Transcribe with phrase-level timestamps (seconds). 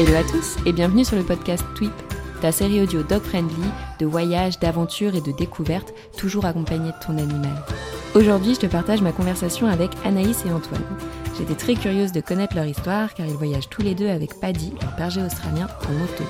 [0.00, 1.92] Hello à tous et bienvenue sur le podcast Tweep,
[2.40, 7.18] ta série audio dog friendly de voyages, d'aventures et de découvertes, toujours accompagnée de ton
[7.18, 7.52] animal.
[8.14, 10.80] Aujourd'hui, je te partage ma conversation avec Anaïs et Antoine.
[11.36, 14.72] J'étais très curieuse de connaître leur histoire car ils voyagent tous les deux avec Paddy,
[14.80, 16.24] leur berger australien, en moto.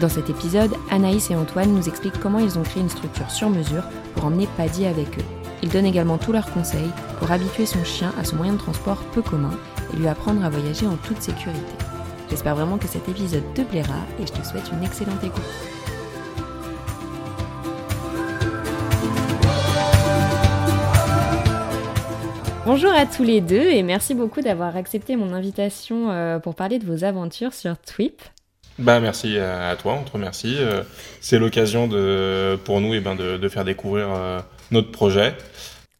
[0.00, 3.50] Dans cet épisode, Anaïs et Antoine nous expliquent comment ils ont créé une structure sur
[3.50, 3.82] mesure
[4.14, 5.24] pour emmener Paddy avec eux.
[5.64, 9.02] Ils donnent également tous leurs conseils pour habituer son chien à ce moyen de transport
[9.12, 9.58] peu commun
[9.92, 11.85] et lui apprendre à voyager en toute sécurité.
[12.28, 15.42] J'espère vraiment que cet épisode te plaira et je te souhaite une excellente écoute.
[22.64, 26.80] Bonjour à tous les deux et merci beaucoup d'avoir accepté mon invitation euh, pour parler
[26.80, 28.20] de vos aventures sur Twip.
[28.80, 30.56] Bah merci à toi, on te remercie.
[30.58, 30.82] Euh,
[31.20, 34.40] c'est l'occasion de, pour nous et eh ben, de, de, faire découvrir euh,
[34.72, 35.36] notre projet.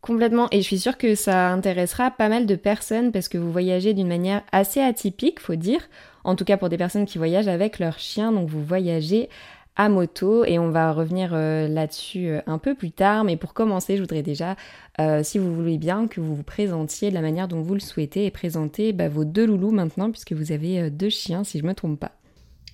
[0.00, 3.50] Complètement, et je suis sûre que ça intéressera pas mal de personnes parce que vous
[3.50, 5.80] voyagez d'une manière assez atypique, faut dire
[6.26, 8.32] en tout cas pour des personnes qui voyagent avec leur chien.
[8.32, 9.30] Donc vous voyagez
[9.77, 13.24] à moto et on va revenir euh, là-dessus euh, un peu plus tard.
[13.24, 14.56] Mais pour commencer, je voudrais déjà,
[15.00, 17.80] euh, si vous voulez bien, que vous vous présentiez de la manière dont vous le
[17.80, 21.62] souhaitez et présenter bah, vos deux loulous maintenant puisque vous avez deux chiens si je
[21.62, 22.12] ne me trompe pas.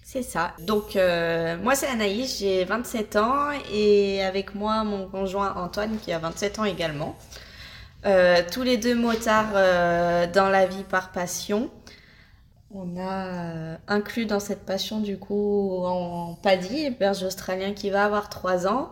[0.03, 0.53] C'est ça.
[0.67, 0.95] Donc
[1.63, 6.59] moi c'est Anaïs, j'ai 27 ans et avec moi mon conjoint Antoine qui a 27
[6.59, 7.17] ans également.
[8.53, 9.53] tous les deux motards
[10.35, 11.71] dans la vie par passion.
[12.75, 18.07] On a euh, inclus dans cette passion du coup en Paddy, berger australien qui va
[18.07, 18.91] avoir 3 ans.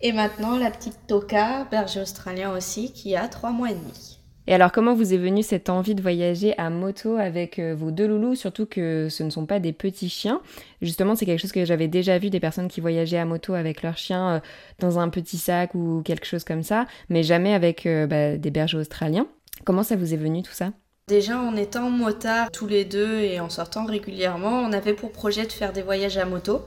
[0.00, 4.18] Et maintenant la petite Toka, berger australien aussi, qui a 3 mois et demi.
[4.46, 7.90] Et alors comment vous est venue cette envie de voyager à moto avec euh, vos
[7.90, 10.40] deux loulous, surtout que ce ne sont pas des petits chiens?
[10.80, 13.82] Justement c'est quelque chose que j'avais déjà vu des personnes qui voyageaient à moto avec
[13.82, 14.40] leurs chiens euh,
[14.78, 18.78] dans un petit sac ou quelque chose comme ça, mais jamais avec bah, des bergers
[18.78, 19.26] australiens.
[19.66, 20.70] Comment ça vous est venu tout ça?
[21.08, 25.46] Déjà en étant motard tous les deux et en sortant régulièrement, on avait pour projet
[25.46, 26.60] de faire des voyages à moto,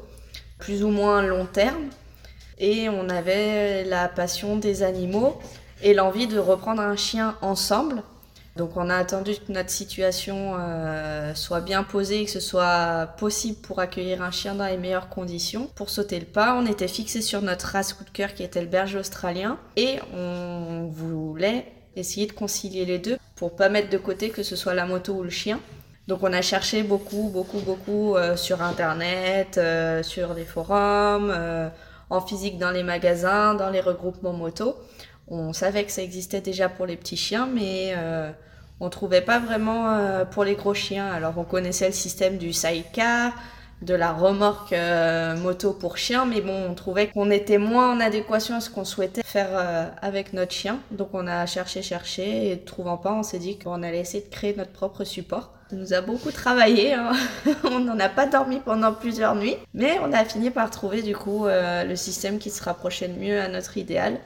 [0.58, 1.90] plus ou moins long terme.
[2.58, 5.38] Et on avait la passion des animaux
[5.84, 8.02] et l'envie de reprendre un chien ensemble.
[8.56, 13.14] Donc on a attendu que notre situation euh, soit bien posée et que ce soit
[13.20, 15.70] possible pour accueillir un chien dans les meilleures conditions.
[15.76, 18.62] Pour sauter le pas, on était fixé sur notre race coup de cœur qui était
[18.62, 23.98] le berger australien et on voulait essayer de concilier les deux pour pas mettre de
[23.98, 25.60] côté que ce soit la moto ou le chien.
[26.08, 31.70] Donc on a cherché beaucoup, beaucoup, beaucoup euh, sur Internet, euh, sur les forums, euh,
[32.10, 34.76] en physique dans les magasins, dans les regroupements moto.
[35.28, 37.96] On savait que ça existait déjà pour les petits chiens, mais
[38.82, 41.10] on trouvait pas vraiment pour les gros chiens.
[41.10, 43.32] Alors on connaissait le système du sidecar,
[43.82, 48.00] de la remorque euh, moto pour chien, mais bon, on trouvait qu'on était moins en
[48.00, 50.80] adéquation à ce qu'on souhaitait faire euh, avec notre chien.
[50.92, 54.30] Donc on a cherché, cherché, et trouvant pas, on s'est dit qu'on allait essayer de
[54.30, 55.54] créer notre propre support.
[55.72, 57.12] Ça nous a beaucoup travaillé, hein.
[57.64, 61.16] on n'en a pas dormi pendant plusieurs nuits, mais on a fini par trouver du
[61.16, 64.20] coup euh, le système qui se rapprochait le mieux à notre idéal,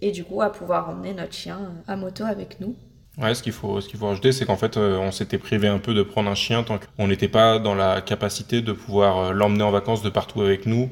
[0.00, 2.74] et du coup à pouvoir emmener notre chien à moto avec nous.
[3.18, 5.66] Ouais, ce qu'il faut, ce qu'il faut rajouter, c'est qu'en fait, euh, on s'était privé
[5.66, 9.18] un peu de prendre un chien tant qu'on n'était pas dans la capacité de pouvoir
[9.18, 10.88] euh, l'emmener en vacances de partout avec nous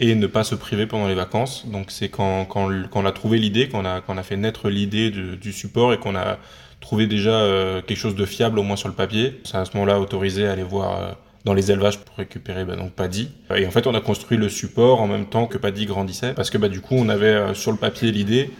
[0.00, 1.66] et ne pas se priver pendant les vacances.
[1.66, 4.70] Donc c'est quand, quand, quand, on a trouvé l'idée, qu'on a, qu'on a fait naître
[4.70, 6.38] l'idée du support et qu'on a
[6.80, 9.40] trouvé déjà euh, quelque chose de fiable au moins sur le papier.
[9.44, 12.90] C'est à ce moment-là autorisé à aller voir dans les élevages pour récupérer bah, donc
[12.90, 13.30] Paddy.
[13.54, 16.50] Et en fait, on a construit le support en même temps que Paddy grandissait, parce
[16.50, 18.50] que bah, du coup, on avait euh, sur le papier l'idée,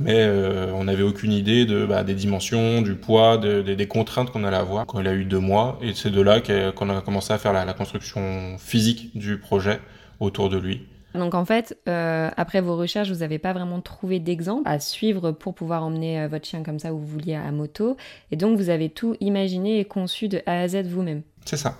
[0.00, 4.42] mais euh, on n'avait aucune idée de, bah, des dimensions, du poids, des contraintes qu'on
[4.42, 5.78] allait avoir quand il a eu deux mois.
[5.82, 9.80] Et c'est de là qu'on a commencé à faire la, construction physique du projet
[10.18, 10.82] autour de lui.
[11.14, 15.30] Donc en fait, euh, après vos recherches, vous n'avez pas vraiment trouvé d'exemple à suivre
[15.30, 17.96] pour pouvoir emmener votre chien comme ça où vous vouliez à moto.
[18.32, 21.22] Et donc vous avez tout imaginé et conçu de A à Z vous-même.
[21.44, 21.76] C'est ça.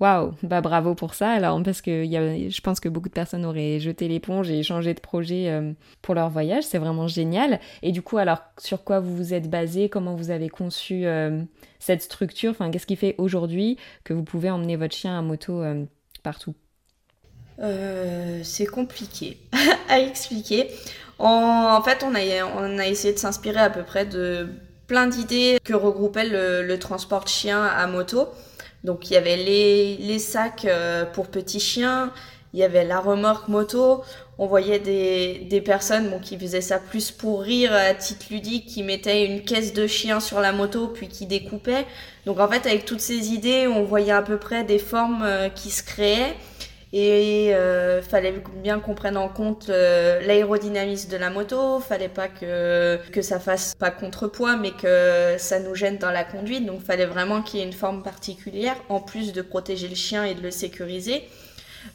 [0.00, 3.78] Waouh, bah bravo pour ça alors parce que je pense que beaucoup de personnes auraient
[3.78, 5.72] jeté l'éponge et changé de projet euh,
[6.02, 7.60] pour leur voyage, c'est vraiment génial.
[7.82, 11.42] Et du coup alors sur quoi vous vous êtes basé, comment vous avez conçu euh,
[11.78, 15.62] cette structure, enfin qu'est-ce qui fait aujourd'hui que vous pouvez emmener votre chien à moto
[15.62, 15.84] euh,
[16.24, 16.54] partout?
[18.42, 19.38] C'est compliqué
[19.88, 20.70] à expliquer.
[21.20, 24.48] En, fait on a, essayé de s'inspirer à peu près de
[24.88, 28.28] plein d'idées que regroupait le, le transport de chiens à moto.
[28.84, 32.12] Donc il y avait les, les sacs euh, pour petits chiens,
[32.52, 34.02] il y avait la remorque moto.
[34.38, 38.66] On voyait des, des personnes bon, qui faisaient ça plus pour rire à titre ludique,
[38.66, 41.86] qui mettaient une caisse de chiens sur la moto puis qui découpaient.
[42.26, 45.48] Donc en fait avec toutes ces idées, on voyait à peu près des formes euh,
[45.48, 46.34] qui se créaient.
[46.96, 52.28] Et euh, fallait bien qu'on prenne en compte euh, l'aérodynamisme de la moto, fallait pas
[52.28, 56.64] que, ça fasse pas contrepoids, mais que ça nous gêne dans la conduite.
[56.64, 60.22] Donc fallait vraiment qu'il y ait une forme particulière, en plus de protéger le chien
[60.22, 61.24] et de le sécuriser.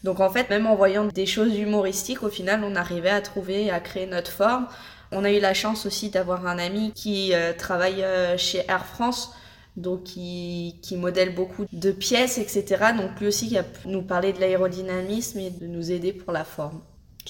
[0.03, 3.71] Donc en fait, même en voyant des choses humoristiques, au final, on arrivait à trouver,
[3.71, 4.67] à créer notre forme.
[5.13, 8.05] On a eu la chance aussi d'avoir un ami qui euh, travaille
[8.35, 9.33] chez Air France,
[9.77, 12.65] donc qui, modèle beaucoup de pièces, etc.
[12.97, 16.33] Donc lui aussi qui a pu nous parler de l'aérodynamisme et de nous aider pour
[16.33, 16.81] la forme.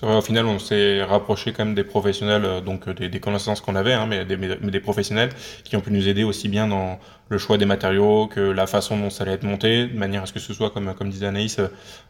[0.01, 3.93] au final, on s'est rapproché quand même des professionnels, euh, donc des, connaissances qu'on avait,
[3.93, 5.29] hein, mais, des, professionnels
[5.63, 6.99] qui ont pu nous aider aussi bien dans
[7.29, 10.25] le choix des matériaux, que la façon dont ça allait être monté, de manière à
[10.25, 11.59] ce que ce soit, comme, disait Anaïs,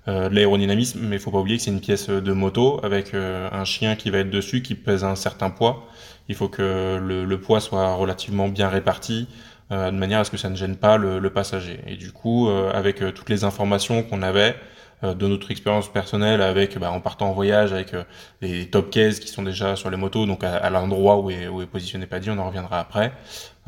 [0.08, 1.00] euh, l'aérodynamisme.
[1.02, 3.96] Mais il faut pas oublier que c'est une pièce de moto avec euh, un chien
[3.96, 5.88] qui va être dessus, qui pèse un certain poids.
[6.30, 10.38] Il faut que le, poids soit relativement bien réparti, euh, de manière à ce que
[10.38, 11.80] ça ne gêne pas le, passager.
[11.88, 14.56] Et du coup, euh, avec euh, toutes les informations qu'on avait,
[15.02, 17.94] de notre expérience personnelle avec bah, en partant en voyage avec
[18.42, 21.62] les top cases qui sont déjà sur les motos donc à, l'endroit où est, où
[21.62, 23.14] est positionné Paddy on en reviendra après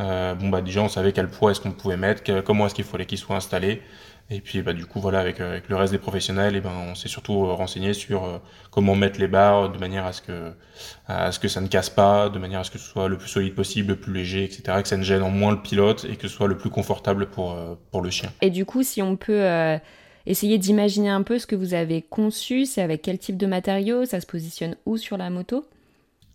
[0.02, 2.86] euh, bon bah déjà on savait quel poids est-ce qu'on pouvait mettre, comment est-ce qu'il
[2.86, 3.82] fallait qu'il soit installé.
[4.32, 6.96] Et puis bah du coup voilà avec, avec le reste des professionnels, et ben on
[6.96, 8.38] s'est surtout euh, renseigné sur euh,
[8.72, 10.54] comment mettre les barres de manière à ce que
[11.08, 13.18] à ce que ça ne casse pas, de manière à ce que ce soit le
[13.18, 14.82] plus solide possible, le plus léger, etc.
[14.82, 17.28] Que ça ne gêne en moins le pilote et que ce soit le plus confortable
[17.28, 17.58] pour
[17.92, 18.32] pour le chien.
[18.42, 19.78] Et du coup si on peut euh,
[20.26, 24.06] essayer d'imaginer un peu ce que vous avez conçu, c'est avec quel type de matériaux,
[24.06, 25.66] ça se positionne où sur la moto?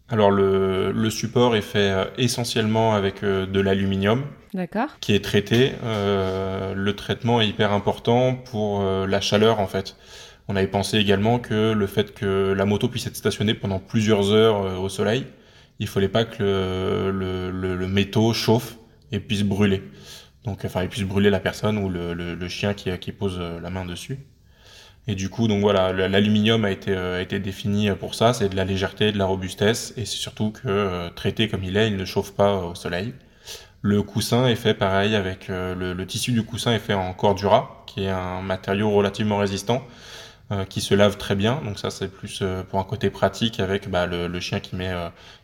[0.08, 4.22] Alors le, le, support est fait euh, essentiellement avec euh, de l'aluminium
[5.00, 5.72] qui est traité.
[5.84, 9.96] Euh, le traitement est hyper important pour euh, la chaleur en fait.
[10.48, 14.32] On avait pensé également que le fait que la moto puisse être stationnée pendant plusieurs
[14.32, 15.26] heures au soleil,
[15.80, 16.42] il fallait pas que
[17.12, 18.76] le, le, le, métaux chauffe
[19.10, 19.82] et puisse brûler.
[20.44, 23.84] Donc enfin il puisse brûler la personne ou le, chien qui, qui pose la main
[23.84, 24.18] dessus.
[25.08, 28.48] Et du coup, donc voilà, l'aluminium a été, euh, a été défini pour ça, c'est
[28.48, 31.88] de la légèreté, de la robustesse, et c'est surtout que euh, traité comme il est,
[31.88, 33.14] il ne chauffe pas au soleil.
[33.86, 37.84] Le coussin est fait pareil avec le, le, tissu du coussin est fait en cordura,
[37.86, 39.86] qui est un matériau relativement résistant,
[40.50, 41.60] euh, qui se lave très bien.
[41.64, 44.92] Donc ça c'est plus pour un côté pratique avec bah, le, chien qui met,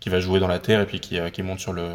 [0.01, 1.87] qui va jouer dans la terre et puis qui, qui monte sur le,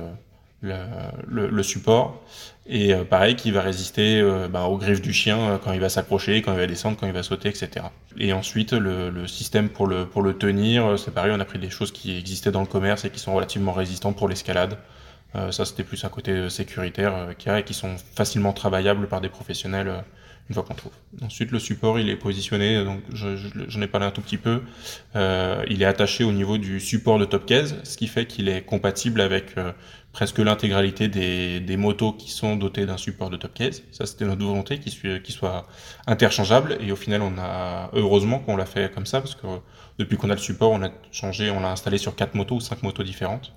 [0.62, 2.24] le, support.
[2.66, 5.80] Et euh, pareil, qui va résister euh, bah, aux griffes du chien euh, quand il
[5.80, 7.86] va s'accrocher, quand il va descendre, quand il va sauter, etc.
[8.18, 11.70] Et ensuite, le, système pour le, pour le tenir, c'est pareil, on a pris des
[11.70, 14.78] choses qui existaient dans le commerce et qui sont relativement résistantes pour l'escalade.
[15.34, 19.22] Ça, c'était plus un côté sécuritaire qu'il y a et qui sont facilement travaillables par
[19.22, 20.04] des professionnels
[20.50, 20.94] une fois qu'on trouve.
[21.22, 24.38] Ensuite, le support, il est positionné, donc j'en je, je, ai parlé un tout petit
[24.38, 24.62] peu,
[25.16, 28.48] euh, il est attaché au niveau du support de top case, ce qui fait qu'il
[28.48, 29.74] est compatible avec euh,
[30.14, 33.84] presque l'intégralité des, motos qui sont dotées d'un support de top case.
[33.92, 35.68] Ça, c'était notre volonté, qu'il qu soit
[36.08, 39.48] interchangeable, et au final, on a heureusement qu'on l'a fait comme ça, parce que
[40.00, 42.62] depuis qu'on a le support, on a changé, on l'a installé sur quatre motos ou
[42.62, 43.54] cinq motos différentes.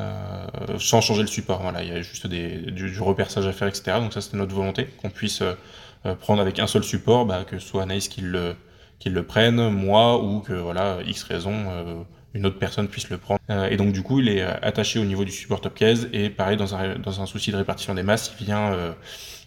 [0.00, 0.46] Euh,
[0.80, 1.62] sans changer le support.
[1.62, 3.98] Voilà, il y a juste des, du, du reperçage à faire, etc.
[4.00, 5.54] Donc ça, c'était notre volonté, qu'on puisse euh,
[6.06, 8.56] euh, prendre avec un seul support, bah, que ce soit Anaïs qui le,
[8.98, 12.02] qui le prenne, moi, ou que voilà, X raison, euh,
[12.34, 13.40] une autre personne puisse le prendre.
[13.50, 16.28] Euh, et donc du coup, il est attaché au niveau du support top case, et
[16.28, 18.94] pareil, dans un, dans un souci de répartition des masses, il vient,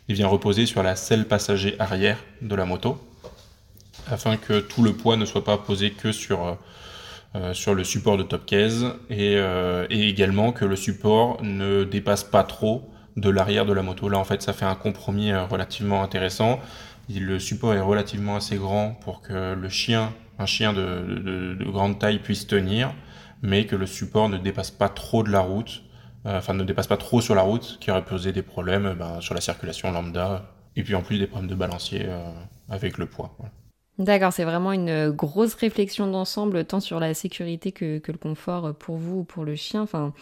[0.07, 2.97] il vient reposer sur la selle passager arrière de la moto,
[4.09, 6.57] afin que tout le poids ne soit pas posé que sur...
[7.35, 11.83] Euh, sur le support de top case et, euh, et, également que le support ne
[11.83, 14.07] dépasse pas trop de l'arrière de la moto.
[14.07, 16.59] Là, en fait, ça fait un compromis euh, relativement intéressant.
[17.09, 21.65] Le support est relativement assez grand pour que le chien, un chien de, de, de
[21.69, 22.93] grande taille, puisse tenir,
[23.41, 25.83] mais que le support ne dépasse pas trop de la route,
[26.25, 29.21] euh, enfin ne dépasse pas trop sur la route, qui aurait posé des problèmes ben,
[29.21, 32.31] sur la circulation lambda, et puis en plus des problèmes de balancier euh,
[32.69, 33.35] avec le poids.
[33.99, 38.97] D'accord, c'est vraiment une grosse réflexion d'ensemble, tant sur la sécurité que, le confort pour
[38.97, 39.81] vous ou pour le chien.
[39.81, 40.13] Enfin,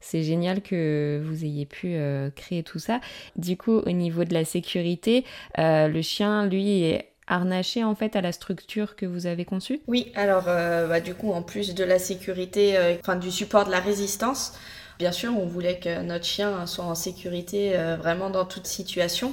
[0.00, 3.00] c'est génial que vous ayez pu euh, créer tout ça.
[3.36, 5.24] Du coup, au niveau de la sécurité,
[5.58, 9.80] euh, le chien, lui, est harnaché en fait à la structure que vous avez conçue?
[9.86, 13.64] Oui, alors euh, bah, du coup, en plus de la sécurité, euh, enfin du support
[13.64, 14.54] de la résistance,
[14.98, 19.32] bien sûr, on voulait que notre chien soit en sécurité euh, vraiment dans toute situation.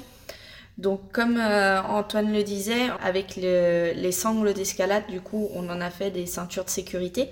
[0.78, 5.82] Donc, comme euh, Antoine le disait, avec le, les sangles d'escalade, du coup, on en
[5.82, 7.30] a fait des ceintures de sécurité.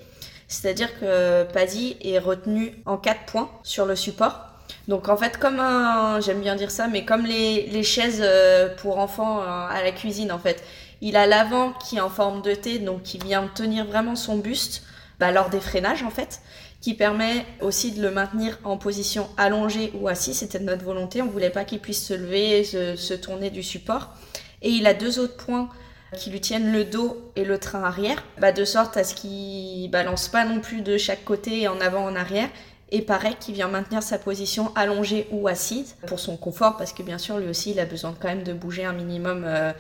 [0.48, 4.50] C'est-à-dire que Paddy est retenu en quatre points sur le support.
[4.88, 8.76] Donc en fait, comme un, j'aime bien dire ça, mais comme les, les chaises euh,
[8.76, 10.64] pour enfants euh, à la cuisine en fait.
[11.02, 14.38] Il a l'avant qui est en forme de T, donc qui vient tenir vraiment son
[14.38, 14.84] buste
[15.20, 16.42] bah, lors des freinages en fait,
[16.82, 20.34] qui permet aussi de le maintenir en position allongée ou assis.
[20.34, 24.14] C'était notre volonté, on voulait pas qu'il puisse se lever, se, tourner du support.
[24.62, 25.70] Et il a deux autres points
[26.18, 29.90] qui lui tiennent le dos et le train arrière, bah, de sorte à ce qu'il
[29.92, 32.50] balance pas non plus de chaque côté en avant en arrière.
[32.92, 37.04] Et pareil, qui vient maintenir sa position allongée ou assise pour son confort, parce que
[37.04, 39.72] bien sûr, lui aussi, il a besoin quand même de bouger un minimum euh,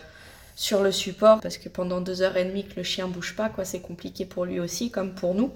[0.59, 3.47] sur le support, parce que pendant deux heures et demie que le chien bouge pas,
[3.47, 5.53] quoi, c'est compliqué pour lui aussi, comme pour nous.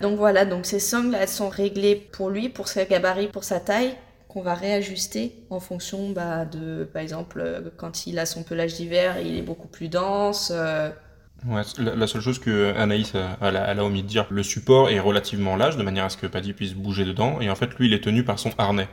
[0.00, 3.58] Donc voilà, donc ces sangles, elles sont réglées pour lui, pour sa gabarit, pour sa
[3.58, 3.96] taille,
[4.28, 8.74] qu'on va réajuster en fonction bah, de, par exemple, euh, quand il a son pelage
[8.74, 10.52] d'hiver, il est beaucoup plus dense.
[10.54, 10.90] Euh.
[11.76, 15.76] La, seule chose que Anaïs a, a, omis de dire, le support est relativement large
[15.76, 18.04] de manière à ce que Paddy puisse bouger dedans, et en fait lui il est
[18.04, 18.88] tenu par son harnais.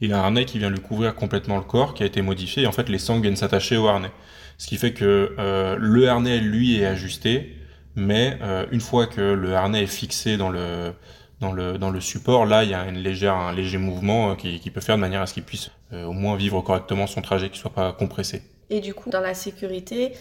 [0.00, 2.64] Il a un harnais qui vient lui couvrir complètement le corps, qui a été modifié,
[2.64, 4.10] et en fait les sangles viennent s'attacher au harnais.
[4.58, 7.56] Ce qui fait que euh, le harnais lui est ajusté,
[7.94, 8.38] mais
[8.70, 13.52] une fois que le harnais est fixé dans le support, là, il y a un
[13.52, 16.36] léger mouvement euh, qui, peut faire de manière à ce qu'il puisse euh, au moins
[16.36, 18.42] vivre correctement son trajet, qu'il soit pas compressé.
[18.70, 20.12] Et du coup, dans la sécurité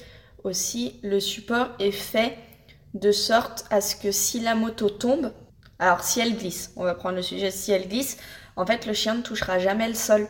[0.44, 2.38] aussi, le support est fait
[2.94, 5.34] de sorte à ce que si la moto tombe,
[5.80, 8.18] alors si elle glisse, on va prendre le sujet, si elle glisse,
[8.56, 10.28] en fait, le chien ne touchera jamais le sol.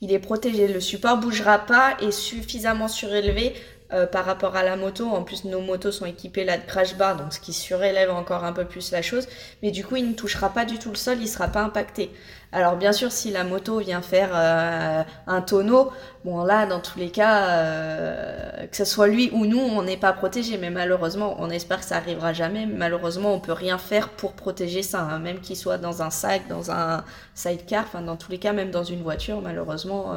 [0.00, 3.54] Il est protégé, le support bougera pas et suffisamment surélevé
[3.90, 5.06] euh, par rapport à la moto.
[5.08, 8.44] En plus, nos motos sont équipées là de crash bar, donc ce qui surélève encore
[8.44, 9.26] un peu plus la chose.
[9.62, 12.10] Mais du coup, il ne touchera pas du tout le sol, il sera pas impacté.
[12.52, 15.90] Alors bien sûr, si la moto vient faire euh, un tonneau,
[16.26, 19.96] bon là, dans tous les cas, euh, que ce soit lui ou nous, on n'est
[19.96, 20.58] pas protégé.
[20.58, 22.66] Mais malheureusement, on espère que ça arrivera jamais.
[22.66, 25.18] Malheureusement, on peut rien faire pour protéger ça, hein.
[25.18, 27.04] même qu'il soit dans un sac, dans un
[27.34, 30.14] sidecar, enfin dans tous les cas, même dans une voiture, malheureusement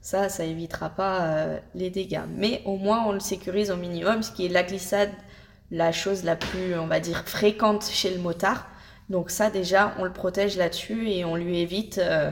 [0.00, 2.22] ça, ça évitera pas euh, les dégâts.
[2.36, 5.10] Mais au moins, on le sécurise au minimum, ce qui est la glissade,
[5.70, 8.68] la chose la plus, on va dire, fréquente chez le motard.
[9.10, 12.30] Donc ça, déjà, on le protège là-dessus et on lui évite euh,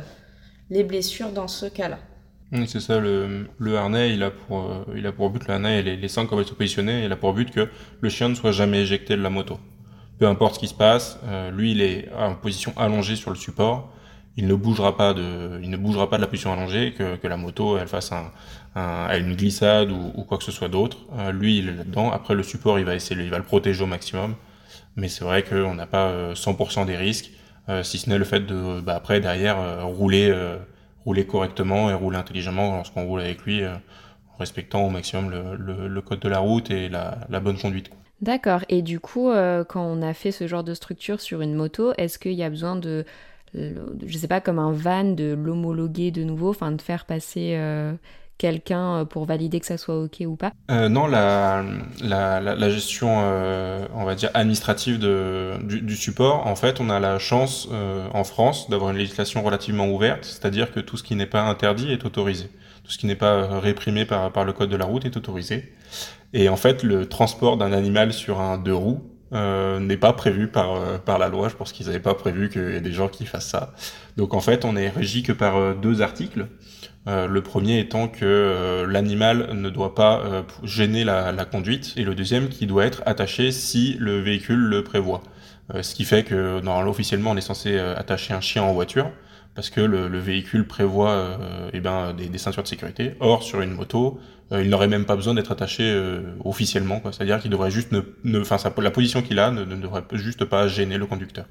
[0.70, 1.98] les blessures dans ce cas-là.
[2.66, 5.96] c'est ça, le, harnais, il a pour, euh, il a pour but, le harnais les,
[5.96, 7.68] les comme elles sont positionnées, il a pour but que
[8.00, 9.58] le chien ne soit jamais éjecté de la moto.
[10.18, 11.18] Peu importe ce qui se passe,
[11.52, 13.92] lui, il est en position allongée sur le support
[14.36, 18.30] il ne bougera pas de, la position allongée, que, la moto elle fasse un,
[18.74, 20.98] un une glissade ou, quoi que ce soit d'autre.
[21.18, 22.12] Euh, lui, il est là-dedans.
[22.12, 24.34] Après, le support, il va le protéger au maximum.
[24.96, 27.30] Mais c'est vrai qu'on n'a pas 100% euh, des risques,
[27.68, 30.32] euh, si ce n'est le fait de, bah, après derrière rouler,
[31.04, 36.20] rouler correctement et rouler intelligemment lorsqu'on roule avec lui, en respectant au maximum le, code
[36.20, 37.90] de la route et la bonne conduite.
[38.22, 38.62] D'accord.
[38.70, 39.30] Et du coup,
[39.68, 42.48] quand on a fait ce genre de structure sur une moto, est-ce qu'il y a
[42.48, 43.04] besoin de
[43.54, 47.94] je sais pas, comme un van, de l'homologuer de nouveau, enfin de faire passer euh,
[48.38, 51.64] quelqu'un euh, pour valider que ça soit OK ou pas euh, Non, la,
[52.70, 57.68] gestion, on va dire, administrative du, support, en fait, on a la chance
[58.12, 61.92] en France d'avoir une législation relativement ouverte, c'est-à-dire que tout ce qui n'est pas interdit
[61.92, 62.48] est autorisé.
[62.84, 65.72] Tout ce qui n'est pas réprimé par, par le code de la route est autorisé.
[66.32, 70.46] Et en fait, le transport d'un animal sur un deux roues, euh, n'est pas prévu
[70.46, 71.48] par, euh, par la loi.
[71.48, 73.74] Je pense qu'ils n'avaient pas prévu qu'il y ait des gens qui fassent ça.
[74.16, 76.46] Donc en fait, on est régi que par euh, deux articles.
[77.06, 82.66] le premier étant que l'animal ne doit pas gêner la, conduite et le deuxième qui
[82.66, 85.22] doit être attaché si le véhicule le prévoit.
[85.82, 89.08] ce qui fait que normalement officiellement on est censé attacher un chien en voiture
[89.54, 91.38] parce que le, le véhicule prévoit
[91.72, 93.14] eh ben, des, des, ceintures de sécurité.
[93.20, 94.18] Or sur une moto,
[94.52, 97.00] il n'aurait même pas besoin d'être attaché euh, officiellement.
[97.04, 100.98] C'est-à-dire qu'il devrait juste ne, enfin, la position qu'il a ne, devrait juste pas gêner
[100.98, 101.46] le conducteur.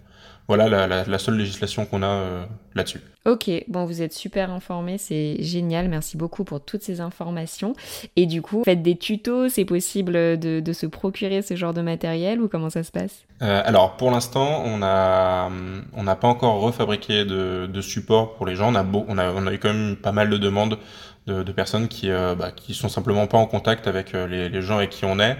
[0.47, 3.01] Voilà la, seule législation qu'on a euh, là-dessus.
[3.25, 5.89] Ok, bon, vous êtes super informés, c'est génial.
[5.89, 7.73] Merci beaucoup pour toutes ces informations.
[8.15, 12.39] Et du coup, faites des tutos, c'est possible de, se procurer ce genre de matériel
[12.39, 13.23] ou comment ça se passe?
[13.39, 15.49] Alors, pour l'instant, on a,
[15.93, 18.71] on n'a pas encore refabriqué de, de support pour les gens.
[18.71, 20.77] On a, beau, on a, on a eu quand même pas mal de demandes
[21.27, 24.49] de, de personnes qui euh, bah, qui sont simplement pas en contact avec euh, les,
[24.49, 25.37] les, gens avec qui on est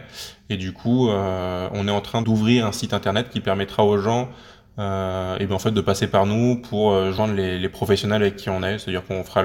[0.49, 3.99] et du coup euh, on est en train d'ouvrir un site internet qui permettra aux
[3.99, 4.29] gens
[4.77, 8.35] euh, et ben en fait de passer par nous pour joindre les, les, professionnels avec
[8.35, 8.77] qui on est.
[8.79, 9.43] C'est-à-dire qu'on fera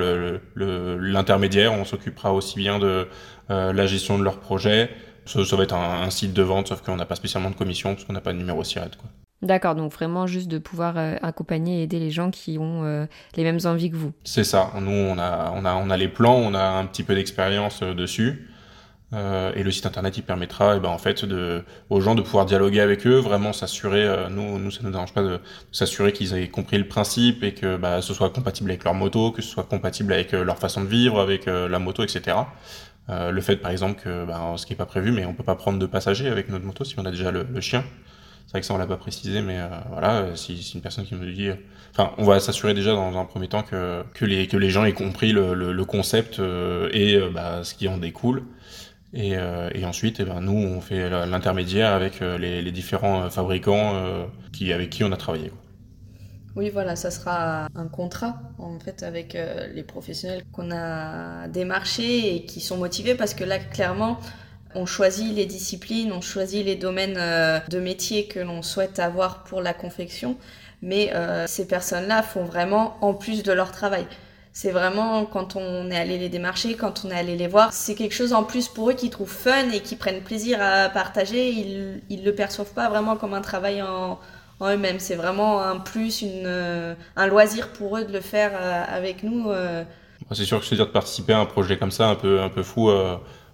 [0.57, 3.09] l'intermédiaire le, on s'occupera aussi bien de
[3.49, 4.91] la gestion de leur projet
[5.27, 7.55] ça, ça va être un, un, site de vente sauf qu'on n'a pas spécialement de
[7.55, 9.09] commission parce qu'on n'a pas de numéro SIRET quoi.
[9.43, 13.07] D'accord, donc vraiment juste de pouvoir euh, accompagner et aider les gens qui ont euh,
[13.37, 14.13] les mêmes envies que vous.
[14.23, 14.71] C'est ça.
[14.79, 17.83] Nous, on a, on a, on a les plans, on a un petit peu d'expérience
[19.13, 22.23] euh, et le site internet, il permettra, eh ben, en fait, de, aux gens de
[22.23, 25.41] pouvoir dialoguer avec eux, vraiment s'assurer, nous, nous, ça nous dérange pas de,
[25.73, 29.33] s'assurer qu'ils aient compris le principe et que bah, ce soit compatible avec leur moto,
[29.33, 32.37] que ce soit compatible avec leur façon de vivre, avec la moto, etc.
[33.09, 35.57] le fait, par exemple, que bah, ce qui n'est pas prévu, mais on peut pas
[35.57, 37.85] prendre de passagers avec notre moto si on a déjà le, le chien.
[38.51, 40.81] C'est vrai que ça on l'a pas précisé, mais euh, voilà, euh, si, si, une
[40.81, 41.55] personne qui nous dit, euh,
[41.93, 44.85] enfin, on va s'assurer déjà dans un premier temps que que les que les gens
[44.85, 46.41] aient compris le, le, le concept
[46.93, 48.43] et bah, ce qui en découle.
[49.13, 49.33] Et,
[49.75, 54.91] et ensuite, eh ben, nous, on fait l'intermédiaire avec les, les, différents fabricants qui, avec
[54.91, 55.51] qui on a travaillé.
[56.55, 59.37] Oui, voilà, ça sera un contrat en fait avec
[59.75, 64.21] les professionnels qu'on a démarchés et qui sont motivés parce que là, clairement,
[64.77, 67.19] on choisit les disciplines, on choisit les domaines
[67.69, 70.37] de métier que l'on souhaite avoir pour la confection
[70.83, 74.07] mais euh, ces personnes-là font vraiment en plus de leur travail.
[74.53, 77.95] C'est vraiment quand on est allé les démarcher, quand on est allé les voir, c'est
[77.95, 81.51] quelque chose en plus pour eux qui trouvent fun et qui prennent plaisir à partager.
[81.51, 84.19] Ils, ils le perçoivent pas vraiment comme un travail en,
[84.59, 84.99] en eux-mêmes.
[84.99, 89.23] C'est vraiment un plus, une, euh, un loisir pour eux de le faire euh, avec
[89.23, 89.53] nous.
[90.33, 92.49] C'est sûr que c'est dire de participer à un projet comme ça, un peu, un
[92.49, 92.91] peu fou.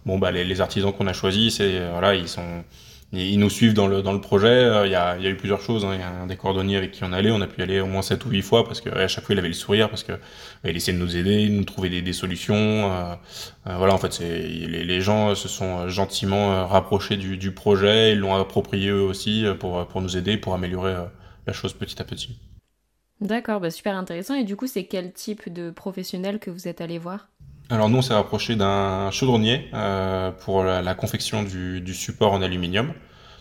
[0.07, 2.65] bon, bah, les, les artisans qu'on a choisis, c'est, voilà, ils sont,
[3.13, 4.49] ils nous suivent dans le, dans le projet.
[4.49, 5.85] Euh, il y, a, il y a eu plusieurs choses.
[5.85, 5.95] Hein.
[5.95, 7.31] Il y a un des cordonniers avec qui on allait.
[7.31, 9.39] On a pu aller au moins 7 ou 8 fois parce qu'à chaque fois, il
[9.39, 12.03] avait le sourire parce que bah, il essayait de nous aider, de nous trouver des,
[12.03, 12.57] des solutions.
[12.57, 13.15] Euh,
[13.69, 18.13] euh, voilà, en fait, les, les, gens se sont gentiment rapprochés du, du projet.
[18.13, 20.95] Ils l'ont approprié eux aussi pour, pour nous aider, pour améliorer
[21.47, 22.39] la chose petit à petit.
[23.21, 24.35] D'accord, bah super intéressant.
[24.35, 27.29] Et du coup, c'est quel type de professionnel que vous êtes allé voir?
[27.71, 32.33] Alors nous, on s'est rapproché d'un chaudronnier euh, pour la, la confection du, du, support
[32.33, 32.93] en aluminium.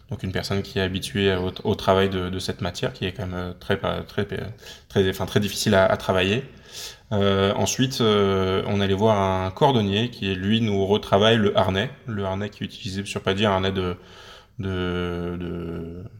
[0.09, 3.11] Donc une personne qui est habituée au, au travail de, de, cette matière, qui est
[3.11, 4.25] quand même très très
[4.87, 6.43] très, enfin, très difficile à, à travailler.
[7.11, 12.25] Euh, ensuite, euh, on allait voir un cordonnier qui lui nous retravaille le harnais, le
[12.25, 13.95] harnais qui est utilisé sur pas dire un harnais de
[14.59, 15.37] de,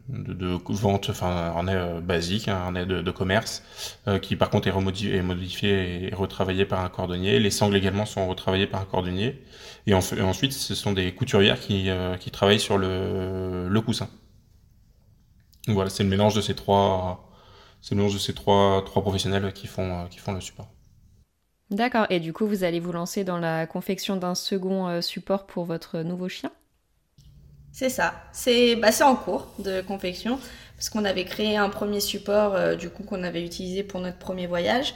[0.08, 3.62] de, de, vente, enfin un harnais euh, basique, un harnais de, de commerce,
[4.08, 7.40] euh, qui par contre est, remodifié, est modifié et retravaillé par un cordonnier.
[7.40, 9.42] Les sangles également sont retravaillées par un cordonnier.
[9.86, 14.08] Et, ensuite, ce sont des couturières qui, euh, qui travaillent sur le, le coussin.
[15.68, 17.30] Voilà, c'est le mélange de ces trois,
[17.80, 20.68] c'est le mélange de ces trois, trois professionnels qui font, qui font le support.
[21.70, 22.06] D'accord.
[22.10, 26.02] Et du coup, vous allez vous lancer dans la confection d'un second support pour votre
[26.02, 26.52] nouveau chien?
[27.76, 28.14] C'est ça.
[28.32, 30.38] C'est bah, en cours de confection
[30.78, 34.16] parce qu'on avait créé un premier support euh, du coup qu'on avait utilisé pour notre
[34.16, 34.94] premier voyage.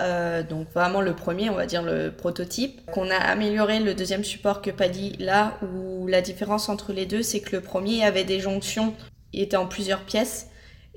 [0.00, 4.24] Euh, donc vraiment le premier, on va dire le prototype, qu'on a amélioré le deuxième
[4.24, 8.24] support que Paddy là où la différence entre les deux c'est que le premier avait
[8.24, 8.92] des jonctions,
[9.32, 10.48] il était en plusieurs pièces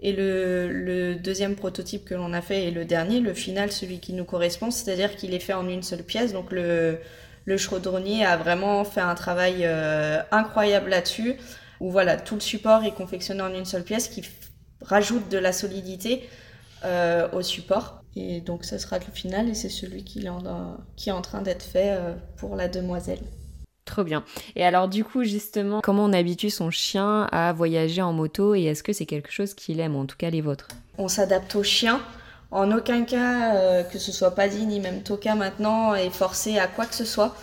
[0.01, 3.99] et le, le deuxième prototype que l'on a fait et le dernier, le final, celui
[3.99, 6.97] qui nous correspond, c'est-à-dire qu'il est fait en une seule pièce, donc le,
[7.49, 11.33] le chaudronnier a vraiment fait un travail euh, incroyable là-dessus,
[11.79, 14.23] où voilà, tout le support est confectionné en une seule pièce qui
[14.81, 16.29] rajoute de la solidité
[16.85, 18.03] euh, au support.
[18.15, 21.21] Et donc ce sera le final et c'est celui qui est en, qui est en
[21.21, 23.19] train d'être fait euh, pour la demoiselle.
[23.85, 24.23] Trop bien.
[24.55, 28.65] Et alors du coup justement, comment on habitue son chien à voyager en moto et
[28.65, 30.67] est-ce que c'est quelque chose qu'il aime, en tout cas les vôtres?
[30.99, 31.99] On s'adapte au chien.
[32.51, 36.67] En aucun cas, euh, que ce soit Paddy ni même Toka maintenant, est forcé à
[36.67, 37.35] quoi que ce soit.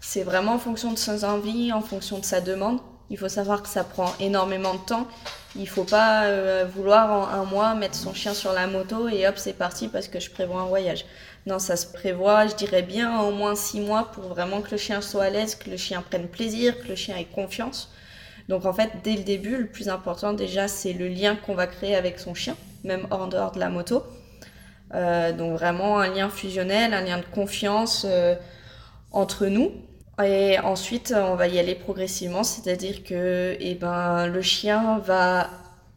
[0.00, 2.78] C'est vraiment en fonction de ses envies, en fonction de sa demande.
[3.10, 5.08] Il faut savoir que ça prend énormément de temps.
[5.56, 9.26] Il faut pas euh, vouloir en un mois mettre son chien sur la moto et
[9.26, 11.04] hop, c'est parti parce que je prévois un voyage.
[11.46, 14.76] Non, ça se prévoit, je dirais bien, au moins six mois pour vraiment que le
[14.76, 17.90] chien soit à l'aise, que le chien prenne plaisir, que le chien ait confiance.
[18.48, 21.66] Donc en fait, dès le début, le plus important déjà, c'est le lien qu'on va
[21.66, 24.04] créer avec son chien, même hors dehors de la moto.
[24.94, 28.34] Euh, donc vraiment un lien fusionnel, un lien de confiance euh,
[29.10, 29.72] entre nous.
[30.22, 35.48] Et ensuite, on va y aller progressivement, c'est-à-dire que eh ben, le chien va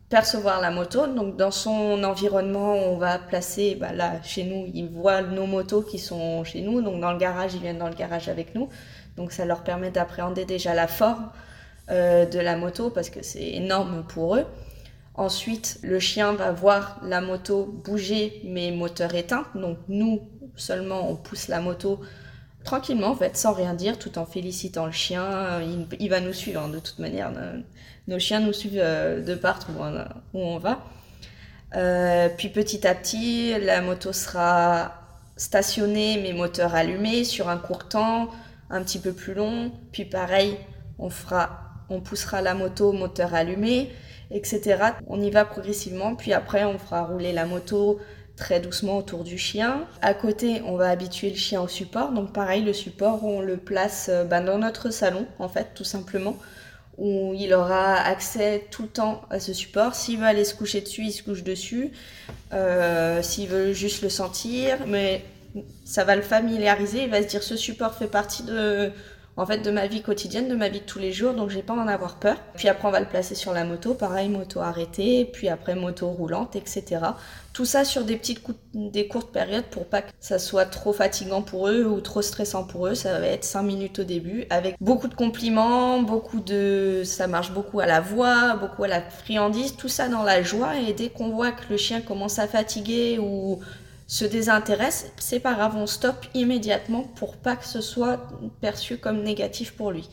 [0.09, 1.07] percevoir la moto.
[1.07, 5.81] Donc dans son environnement, on va placer, bah, là chez nous, il voit nos motos
[5.81, 6.81] qui sont chez nous.
[6.81, 8.69] Donc dans le garage, ils viennent dans le garage avec nous.
[9.17, 11.29] Donc ça leur permet d'appréhender déjà la forme
[11.91, 14.45] euh, de la moto parce que c'est énorme pour eux.
[15.17, 19.47] Ensuite, le chien va voir la moto bouger, mais moteur éteint.
[19.55, 20.21] Donc nous,
[20.57, 22.01] seulement, on pousse la moto
[22.65, 25.61] tranquillement, en fait, sans rien dire, tout en félicitant le chien.
[25.99, 27.31] Il, va nous suivre, hein, de toute manière.
[28.07, 29.71] Nos chiens nous suivent euh, de partout
[30.33, 30.83] où on va.
[31.75, 34.93] Euh, puis petit à petit, la moto sera
[35.37, 38.29] stationnée, mais moteur allumé, sur un court temps,
[38.69, 39.71] un petit peu plus long.
[39.93, 40.57] Puis pareil,
[40.99, 43.91] on fera, on poussera la moto, moteur allumé
[44.35, 44.77] etc.
[45.07, 47.99] On y va progressivement, puis après on fera rouler la moto
[48.35, 49.87] très doucement autour du chien.
[50.01, 52.11] À côté, on va habituer le chien au support.
[52.11, 55.85] Donc pareil, le support, on le place euh, ben, dans notre salon, en fait, tout
[55.85, 56.35] simplement,
[56.97, 59.95] où il aura accès tout le temps à ce support.
[59.95, 61.91] S'il veut aller se coucher dessus, il se couche dessus.
[62.53, 65.23] Euh, s'il veut juste le sentir, mais
[65.85, 67.03] ça va le familiariser.
[67.03, 68.91] Il va se dire ce support fait partie de
[69.37, 71.61] en fait de ma vie quotidienne, de ma vie de tous les jours, donc j'ai
[71.61, 72.37] pas à en avoir peur.
[72.55, 76.07] Puis après on va le placer sur la moto, pareil moto arrêtée, puis après moto
[76.07, 77.01] roulante, etc.
[77.53, 78.41] Tout ça sur des petites
[78.73, 82.65] des courtes périodes pour pas que ça soit trop fatigant pour eux ou trop stressant
[82.65, 82.95] pour eux.
[82.95, 87.51] Ça va être 5 minutes au début avec beaucoup de compliments, beaucoup de ça marche
[87.51, 91.09] beaucoup à la voix, beaucoup à la friandise, tout ça dans la joie et dès
[91.09, 93.59] qu'on voit que le chien commence à fatiguer ou
[94.07, 95.85] se désintéresse, c'est pas grave, on
[96.33, 98.19] immédiatement pour pas que ce soit
[98.61, 100.07] perçu comme négatif pour lui.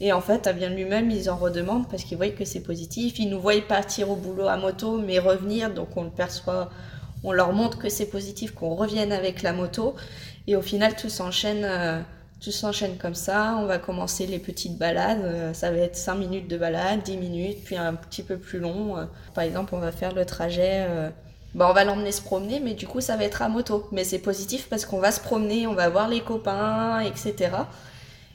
[0.00, 3.18] Et en fait, à bien lui-même, ils en redemandent parce qu'ils voient que c'est positif.
[3.18, 6.70] Ils nous voient partir au boulot à moto, mais revenir, donc on le perçoit,
[7.22, 9.94] on leur montre que c'est positif, qu'on revienne avec la moto.
[10.48, 11.64] Et au final, tout s'enchaîne.
[11.64, 12.00] Euh,
[12.40, 16.16] tout s'enchaîne comme ça, on va commencer les petites balades, euh, ça va être 5
[16.16, 18.98] minutes de balade, 10 minutes, puis un petit peu plus long.
[18.98, 20.84] Euh, par exemple, on va faire le trajet
[21.54, 23.88] bah, on va l'emmener se promener, mais du coup, ça va être à moto.
[23.92, 27.50] Mais c'est positif parce qu'on va se promener, on va voir les copains, etc.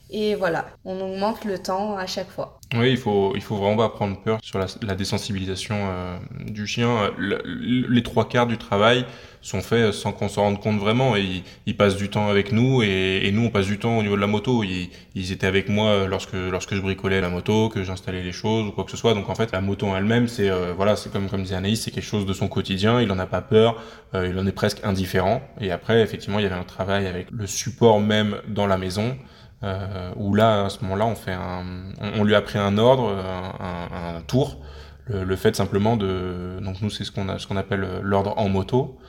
[0.10, 2.60] Et voilà, on augmente le temps à chaque fois.
[2.74, 7.12] Oui, il faut, il faut vraiment pas prendre peur sur la, désensibilisation euh, du chien.
[7.18, 9.06] les trois quarts du travail
[9.42, 11.16] sont faits sans qu'on s'en rende compte vraiment.
[11.16, 14.16] Et ils, passent du temps avec nous et, nous, on passe du temps au niveau
[14.16, 14.64] de la moto.
[14.64, 18.68] Ils, ils, étaient avec moi lorsque, lorsque je bricolais la moto, que j'installais les choses
[18.68, 19.14] ou quoi que ce soit.
[19.14, 21.82] Donc en fait, la moto en elle-même, c'est euh, voilà, c'est comme, comme disait Anaïs,
[21.84, 23.02] c'est quelque chose de son quotidien.
[23.02, 23.82] Il en a pas peur,
[24.14, 25.42] euh, il en est presque indifférent.
[25.62, 29.18] Et après, effectivement, il y avait un travail avec le support même dans la maison.
[29.64, 31.64] Euh, où là, à ce moment-là, on fait un,
[32.00, 34.58] on, lui a pris un ordre, un, un, tour,
[35.06, 39.00] le, le, fait simplement de, donc nous c'est ce qu'on ce appelle l'ordre en moto,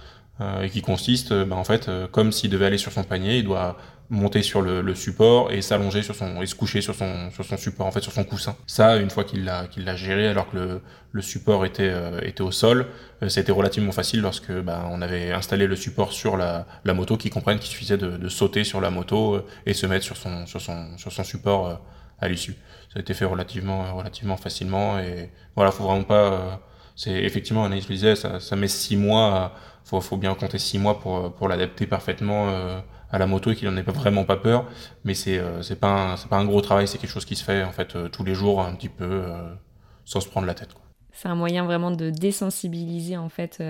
[0.41, 3.03] euh, et qui consiste, euh, bah, en fait, euh, comme s'il devait aller sur son
[3.03, 3.77] panier, il doit
[4.11, 7.45] monter sur le, le support et s'allonger sur son et se coucher sur son sur
[7.45, 8.57] son support en fait sur son coussin.
[8.67, 10.81] Ça une fois qu'il l'a qu'il l'a géré alors que le,
[11.13, 11.93] le support était
[12.23, 12.87] était au sol
[13.29, 17.29] c'était relativement facile lorsque bah, on avait installé le support sur la, la moto qui
[17.29, 20.61] comprenne qu'il suffisait de, de, sauter sur la moto et se mettre sur son sur
[20.61, 21.81] son sur son support
[22.21, 22.55] à l'issue.
[22.93, 26.61] Ça a été fait relativement relativement facilement et voilà faut vraiment pas
[26.97, 29.53] c'est effectivement Anaïs le disait ça, ça met six mois
[29.85, 33.57] faut, faut bien compter six mois pour, pour l'adapter parfaitement euh, à la moto et
[33.57, 34.67] qu'il n'en ait vraiment pas peur.
[35.05, 37.45] Mais c'est euh, c'est pas c'est pas un gros travail, c'est quelque chose qui se
[37.45, 39.25] fait en fait euh, tous les jours un petit peu
[40.05, 40.71] sans se prendre la tête.
[41.13, 43.63] C'est un moyen vraiment de désensibiliser en fait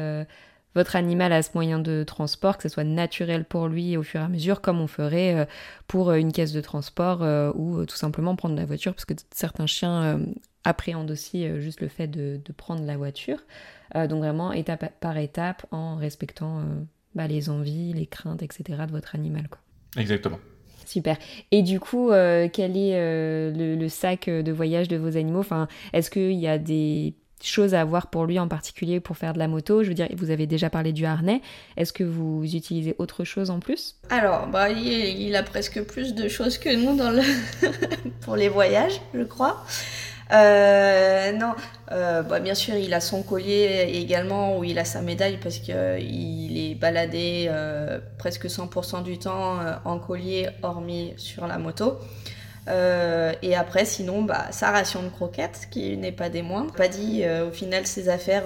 [0.74, 4.20] votre animal à ce moyen de transport, que ce soit naturel pour lui au fur
[4.20, 5.48] et à mesure, comme on ferait
[5.87, 7.22] pour une caisse de transport
[7.57, 10.20] ou tout simplement prendre la voiture, parce que certains chiens
[10.64, 13.38] appréhendent aussi juste le fait de, de prendre la voiture.
[13.96, 16.62] Euh, donc vraiment étape par étape en respectant euh,
[17.18, 18.81] bah, les envies, les craintes, etc.
[18.87, 19.48] de votre animal.
[19.48, 19.59] Quoi.
[20.00, 20.38] Exactement.
[20.87, 21.18] Super.
[21.50, 25.40] Et du coup, euh, quel est le, sac de voyage de vos animaux?
[25.40, 29.33] Enfin, Est-ce qu'il y a des choses à avoir pour lui en particulier pour faire
[29.33, 29.83] de la moto?
[29.83, 31.42] Je veux dire, vous avez déjà parlé du harnais.
[31.76, 33.96] Est-ce que vous utilisez autre chose en plus?
[34.11, 37.22] Alors, bah, il, il, a presque plus de choses que nous dans le
[38.20, 39.64] pour les voyages, je crois.
[40.33, 41.55] Euh, non,
[41.93, 45.59] euh, bah, bien sûr, il a son collier également où il a sa médaille parce
[45.59, 51.59] qu'il euh, est baladé euh, presque 100% du temps euh, en collier, hormis sur la
[51.59, 51.99] moto.
[53.43, 56.75] et après, sinon, bah, sa ration de croquettes, qui n'est pas des moindres.
[56.75, 58.45] Pas dit, au final, ses affaires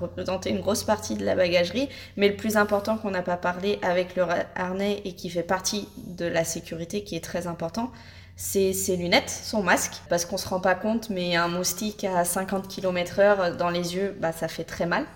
[0.00, 3.78] représentaient une grosse partie de la bagagerie, mais le plus important qu'on n'a pas parlé
[3.82, 4.24] avec le
[4.56, 7.92] harnais et qui fait partie de la sécurité, qui est très important,
[8.36, 12.24] c'est ses lunettes, son masque, parce qu'on se rend pas compte, mais un moustique à
[12.24, 15.06] 50 km/h dans les yeux, bah, ça fait très mal.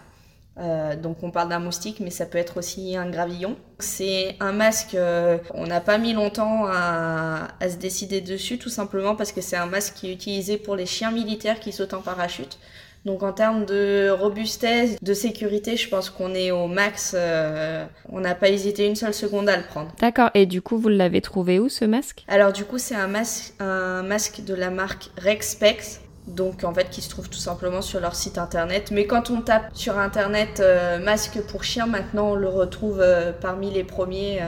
[0.58, 3.56] Euh, donc on parle d'un moustique, mais ça peut être aussi un gravillon.
[3.78, 8.68] C'est un masque, euh, on n'a pas mis longtemps à, à, se décider dessus, tout
[8.68, 11.94] simplement parce que c'est un masque qui est utilisé pour les chiens militaires qui sautent
[11.94, 12.58] en parachute.
[13.04, 17.14] Donc en termes de robustesse, de sécurité, je pense qu'on est au max.
[17.16, 19.92] Euh, on n'a pas hésité une seule seconde à le prendre.
[20.00, 20.30] D'accord.
[20.34, 22.24] Et du coup, vous l'avez trouvé où ce masque?
[22.28, 26.00] Alors du coup, c'est un masque, un masque de la marque Rexpex.
[26.26, 28.90] Donc en fait qui se trouve tout simplement sur leur site internet.
[28.92, 33.32] Mais quand on tape sur internet euh, masque pour chien, maintenant on le retrouve euh,
[33.32, 34.42] parmi les premiers.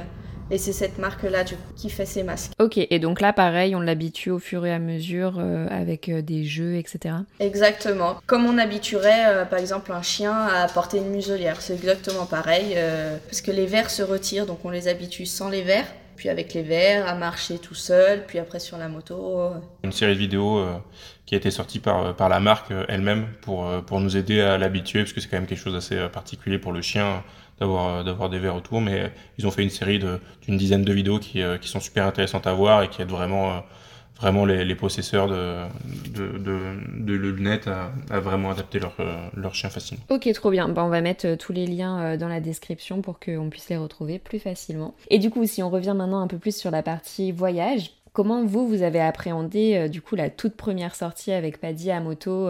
[0.53, 1.45] Et c'est cette marque-là
[1.77, 2.53] qui fait ces masques.
[2.59, 6.23] Ok, et donc là, pareil, on l'habitue au fur et à mesure euh, avec euh,
[6.23, 7.15] des jeux, etc.
[7.39, 8.17] Exactement.
[8.27, 11.61] Comme on habituerait, euh, par exemple, un chien à porter une muselière.
[11.61, 12.77] C'est exactement pareil.
[13.27, 15.87] parce que les verres se retirent, donc on les habitue sans les verres.
[16.17, 19.41] Puis avec les verres, à marcher tout seul, puis après sur la moto.
[19.85, 20.63] Une série de vidéos
[21.25, 25.01] qui a été sortie par, par la marque elle-même pour, pour nous aider à l'habituer,
[25.01, 27.23] parce que c'est quand même quelque chose d'assez particulier pour le chien
[27.61, 30.93] d'avoir euh, d'avoir des verres autour mais ils ont fait une série d'une dizaine de
[30.93, 33.61] vidéos qui, euh, qui sont super intéressantes à voir et qui aident vraiment euh,
[34.21, 35.65] vraiment les, possesseurs de,
[36.15, 38.95] de, lunettes à, à, vraiment adapter leur,
[39.35, 40.05] leur chien facilement.
[40.11, 40.69] Ok, trop bien.
[40.69, 44.19] Bah, on va mettre tous les liens dans la description pour qu'on puisse les retrouver
[44.19, 44.95] plus facilement.
[45.09, 48.45] Et du coup, si on revient maintenant un peu plus sur la partie voyage, Comment
[48.45, 52.49] vous, vous avez appréhendé du coup la toute première sortie avec Paddy à moto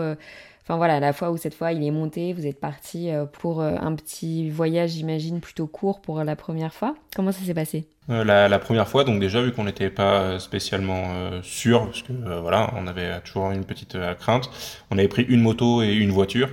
[0.71, 3.93] Enfin voilà, la fois où cette fois il est monté, vous êtes parti pour un
[3.97, 6.95] petit voyage, j'imagine, plutôt court pour la première fois.
[7.17, 7.89] Comment ça s'est passé?
[8.07, 11.09] La, la, première fois, donc déjà vu qu'on n'était pas spécialement
[11.43, 14.49] sûr, parce que voilà, on avait toujours une petite crainte,
[14.93, 16.49] on avait pris une moto et une voiture,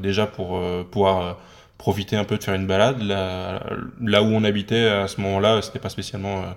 [0.00, 0.58] déjà pour
[0.90, 1.36] pouvoir
[1.78, 3.02] profiter un peu de faire une balade.
[3.02, 3.62] Là,
[4.00, 6.52] là où on habitait à ce moment-là, c'était pas spécialement euh,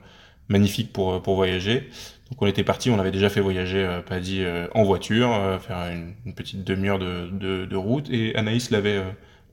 [0.50, 1.90] magnifique pour, pour voyager.
[2.30, 5.60] Donc on était parti, on avait déjà fait voyager euh, Paddy euh, en voiture, euh,
[5.60, 8.10] faire une, une petite demi-heure de, de, de, route.
[8.10, 9.02] Et Anaïs l'avait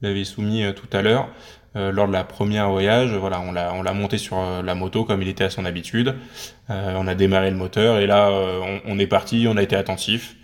[0.02, 1.28] l'avait soumis tout à l'heure.
[1.74, 5.22] lors de la première voyage, voilà, on l'a on l'a monté sur la moto comme
[5.22, 6.14] il était à son habitude.
[6.68, 10.36] on a démarré le moteur et là on, on, est parti, on a été attentif.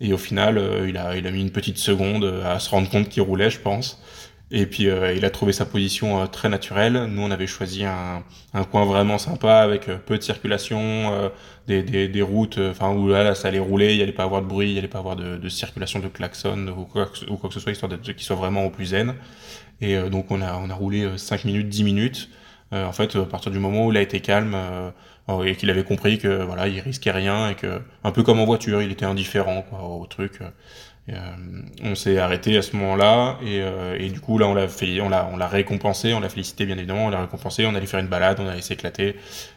[0.00, 3.08] Et au final, il a il a mis une petite seconde à se rendre compte
[3.08, 4.02] qu'il roulait, je pense.
[4.52, 7.06] Et puis euh, il a trouvé sa position euh, très naturelle.
[7.10, 8.22] Nous, on avait choisi un,
[8.54, 11.30] un coin vraiment sympa avec euh, peu de circulation,
[11.66, 14.42] des, des, des, routes, enfin où là, ça allait rouler, il n'y allait pas avoir
[14.42, 17.54] de bruit, il n'y allait pas avoir de, de, circulation de klaxon ou quoi, que
[17.54, 19.14] ce soit, histoire qu'il soit vraiment au plus zen.
[19.80, 22.30] Et donc on a, on a roulé 5 minutes, 10 minutes.
[22.72, 24.56] en fait, à partir du moment où il a été calme
[25.44, 28.46] et qu'il avait compris que voilà, il risquait rien et que un peu comme en
[28.46, 30.40] voiture, il était indifférent quoi, au truc.
[31.08, 31.36] Euh,
[31.84, 35.00] on s'est arrêté à ce moment-là et, euh, et, du coup là on l'a fait,
[35.00, 37.86] on l'a, on l'a récompensé, on l'a félicité bien évidemment, on l'a récompensé, on allait
[37.86, 39.14] faire une balade, on allait s'éclater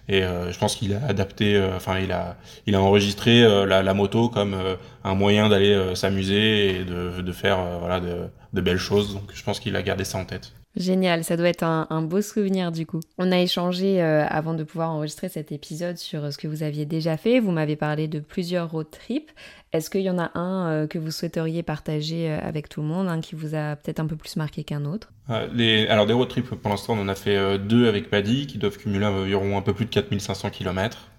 [0.08, 3.66] et euh, je pense qu'il a adapté, euh, enfin il a, il a enregistré euh,
[3.66, 4.56] la, la, moto comme
[5.04, 9.44] un moyen d'aller s'amuser et de, de faire voilà de, de, belles choses donc je
[9.44, 10.52] pense qu'il a gardé ça en tête.
[10.76, 13.00] Génial, ça doit être un, beau souvenir du coup.
[13.18, 17.18] On a échangé avant de pouvoir enregistrer cet épisode sur ce que vous aviez déjà
[17.18, 17.40] fait.
[17.40, 19.32] Vous m'avez parlé de plusieurs road trips.
[19.72, 22.88] Est-ce qu'il y en a un euh, que vous souhaiteriez partager euh, avec tout le
[22.88, 25.12] monde, un qui vous a peut-être un peu plus marqué qu'un autre?
[25.30, 25.86] Euh.
[25.90, 28.78] Alors des road trips, pour l'instant, on en a fait deux avec Paddy, qui doivent
[28.78, 31.10] cumuler environ un peu plus de 4500 km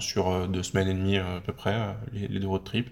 [0.00, 1.76] sur deux semaines et demie à peu près,
[2.12, 2.90] les, les deux road trips.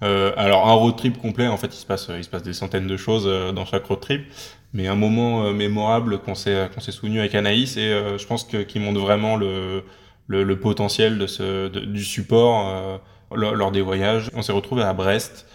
[0.00, 2.86] alors un road trip complet, en fait, il se passe, il se passe des centaines
[2.86, 4.26] de choses dans chaque road trip,
[4.74, 8.58] mais un moment mémorable qu'on s'est qu'on s'est souvenu avec Anaïs, et je pense que
[8.58, 9.84] qui montre vraiment le,
[10.26, 13.00] le, le potentiel de ce, du support
[13.34, 14.30] lors, des voyages.
[14.34, 15.46] On s'est retrouvé à Brest,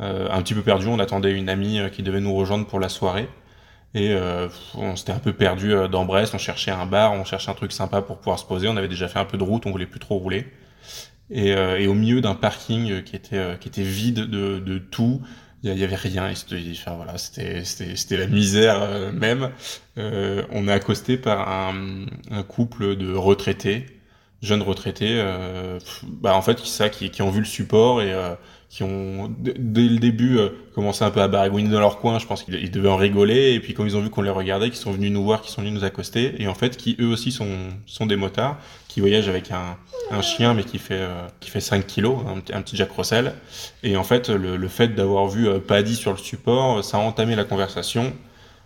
[0.00, 0.86] euh, un petit peu perdu.
[0.86, 3.28] On attendait une amie euh, qui devait nous rejoindre pour la soirée.
[3.94, 6.34] Et euh, on s'était un peu perdu euh, dans Brest.
[6.34, 8.68] On cherchait un bar, on cherchait un truc sympa pour pouvoir se poser.
[8.68, 10.46] On avait déjà fait un peu de route, on voulait plus trop rouler.
[11.30, 15.20] Et, et au milieu d'un parking qui était qui était vide de, de tout,
[15.62, 16.32] il y, avait rien.
[16.32, 19.50] Enfin, voilà, c'était c'était la misère même.
[19.96, 23.86] on est accosté par un, un couple de retraités
[24.42, 28.34] jeunes retraités, euh, bah en fait, ça, qui, qui ont vu le support et euh,
[28.68, 32.18] qui ont dès le début euh, commencé un peu à baragouiner dans leur coin.
[32.18, 34.70] Je pense qu'ils devaient en rigoler et puis quand ils ont vu qu'on les regardait,
[34.70, 37.06] qui sont venus nous voir, qui sont venus nous accoster et en fait qui eux
[37.06, 37.48] aussi sont
[37.86, 39.76] sont des motards qui voyagent avec un,
[40.10, 43.32] un chien mais qui fait euh, qui fait 5 kilos, un, un, petit Jack Russell.
[43.82, 47.00] Et en fait, le, le fait d'avoir vu euh, Paddy sur le support, ça a
[47.00, 48.12] entamé la conversation.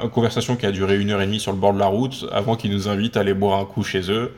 [0.03, 2.27] Une conversation qui a duré une heure et demie sur le bord de la route
[2.33, 4.33] avant qu'ils nous invitent à aller boire un coup chez eux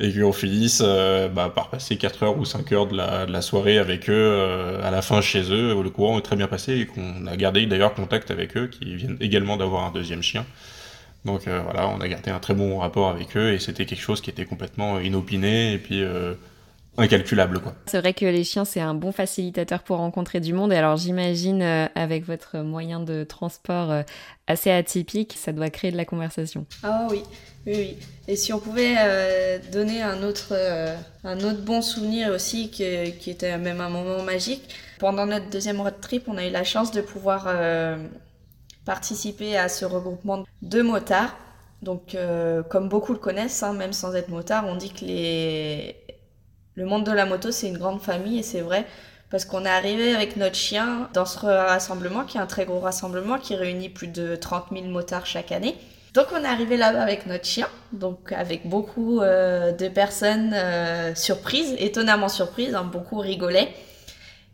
[0.00, 3.32] et qu'on finisse euh, bah, par passer 4 heures ou 5 heures de la, de
[3.32, 6.36] la soirée avec eux euh, à la fin chez eux, où le courant est très
[6.36, 9.90] bien passé et qu'on a gardé d'ailleurs contact avec eux, qui viennent également d'avoir un
[9.90, 10.46] deuxième chien.
[11.26, 14.00] Donc euh, voilà, on a gardé un très bon rapport avec eux et c'était quelque
[14.00, 16.02] chose qui était complètement inopiné et puis
[16.96, 17.74] incalculable quoi.
[17.84, 20.96] C'est vrai que les chiens c'est un bon facilitateur pour rencontrer du monde et alors
[20.96, 21.60] j'imagine
[21.94, 24.02] avec votre moyen de transport
[24.46, 26.64] assez atypique, ça doit créer de la conversation.
[26.82, 27.22] Ah oui,
[27.66, 27.98] oui, oui.
[28.26, 32.84] Et si on pouvait euh, donner un autre, euh, un autre bon souvenir aussi, qui,
[32.84, 36.90] était même un moment magique, pendant notre deuxième road trip, on a eu la chance
[36.90, 37.96] de pouvoir euh,
[38.84, 41.36] participer à ce regroupement de motards.
[41.82, 42.14] Donc,
[42.68, 45.06] comme beaucoup le connaissent, hein, même sans être motard, on dit que
[46.74, 48.84] le monde de la moto, c'est une grande famille, et c'est vrai,
[49.30, 52.80] parce qu'on est arrivé avec notre chien dans ce rassemblement, qui est un très gros
[52.80, 55.74] rassemblement, qui réunit plus de 30 000 motards chaque année.
[56.14, 61.14] Donc on est arrivé là-bas avec notre chien, donc avec beaucoup euh, de personnes euh,
[61.14, 63.68] surprises, étonnamment surprises, hein, beaucoup rigolaient.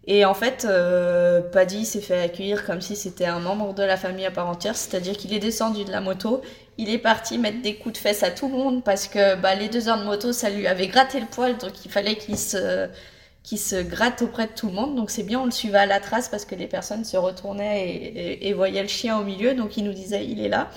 [0.06, 3.96] Et en fait, euh, Paddy s'est fait accueillir comme si c'était un membre de la
[3.96, 6.42] famille à part entière, c'est-à-dire qu'il est descendu de la moto,
[6.78, 9.54] il est parti mettre des coups de fesses à tout le monde parce que bah,
[9.54, 12.38] les deux heures de moto, ça lui avait gratté le poil, donc il fallait qu'il
[12.38, 12.88] se,
[13.44, 14.94] se gratte auprès de tout le monde.
[14.94, 17.88] Donc c'est bien, on le suivait à la trace parce que les personnes se retournaient
[17.88, 20.68] et, et, et voyaient le chien au milieu, donc il nous disait il est là.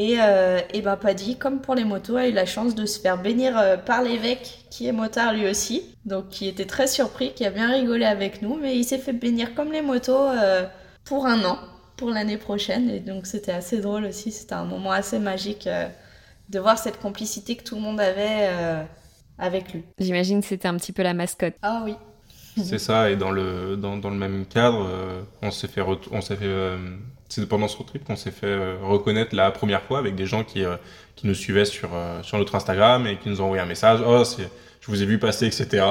[0.00, 3.00] Et, euh, et ben Paddy, comme pour les motos, a eu la chance de se
[3.00, 7.32] faire bénir euh, par l'évêque, qui est motard lui aussi, donc qui était très surpris,
[7.34, 10.64] qui a bien rigolé avec nous, mais il s'est fait bénir comme les motos euh,
[11.04, 11.58] pour un an,
[11.96, 15.88] pour l'année prochaine, et donc c'était assez drôle aussi, c'était un moment assez magique euh,
[16.48, 18.84] de voir cette complicité que tout le monde avait euh,
[19.36, 19.82] avec lui.
[19.98, 21.54] J'imagine que c'était un petit peu la mascotte.
[21.62, 21.94] Ah oui.
[22.62, 25.82] C'est ça, et dans le, dans, dans le même cadre, euh, on s'est fait,
[26.12, 26.76] on s'est fait euh,
[27.28, 30.26] c'est pendant ce road trip qu'on s'est fait euh, reconnaître la première fois avec des
[30.26, 30.64] gens qui,
[31.16, 31.90] qui nous suivaient sur,
[32.22, 34.00] sur notre Instagram et qui nous ont envoyé un message.
[34.06, 34.22] Oh,
[34.80, 35.84] je vous ai vu passer, etc.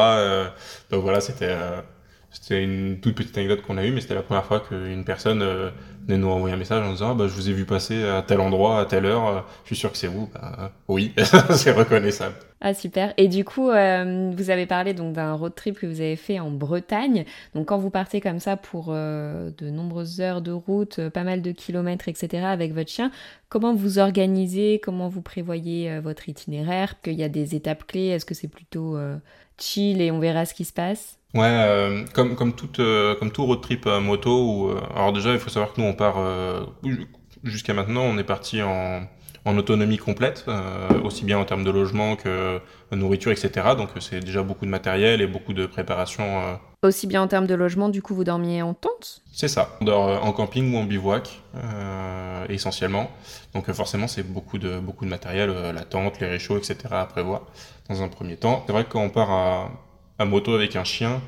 [0.89, 1.55] donc voilà, c'était
[2.31, 5.41] c'était une toute petite anecdote qu'on a eue, mais c'était la première fois qu'une personne
[5.41, 5.69] euh,
[6.05, 8.21] venait nous envoyer un message en disant ah, bah, Je vous ai vu passer à
[8.21, 10.29] tel endroit, à telle heure, euh, je suis sûr que c'est vous.
[10.33, 11.13] Bah, oui,
[11.51, 12.35] c'est reconnaissable.
[12.59, 13.13] Ah super.
[13.17, 16.39] Et du coup, euh, vous avez parlé donc d'un road trip que vous avez fait
[16.39, 17.25] en Bretagne.
[17.53, 21.51] Donc quand vous partez comme ça pour de nombreuses heures de route, pas mal de
[21.51, 22.45] kilomètres, etc.
[22.45, 23.11] avec votre chien,
[23.49, 26.99] comment vous organisez Comment vous prévoyez votre itinéraire?
[27.01, 28.97] Qu'il y a des étapes clés Est-ce que c'est plutôt
[29.59, 31.17] chill et on verra ce qui se passe?
[31.33, 35.33] Ouais, euh, comme, comme, toute, euh, comme tout road trip moto, où, euh, alors déjà
[35.33, 36.17] il faut savoir que nous on part,
[37.43, 39.01] jusqu'à maintenant on est parti en,
[39.47, 40.45] en autonomie complète,
[41.03, 42.59] aussi bien en termes de logement que
[42.91, 43.49] nourriture, etc.
[43.77, 46.59] Donc c'est déjà beaucoup de matériel et beaucoup de préparation.
[46.83, 49.21] Aussi bien en termes de logement, du coup vous dormiez en tente?
[49.31, 51.41] C'est ça, on dort en camping ou en bivouac,
[52.49, 53.09] essentiellement.
[53.53, 56.77] Donc forcément c'est beaucoup de, beaucoup de matériel, la tente, les réchauds, etc.
[56.91, 57.43] à prévoir
[57.89, 58.63] dans un premier temps.
[58.67, 59.71] C'est vrai que quand on part à
[60.19, 61.21] à moto avec un chien,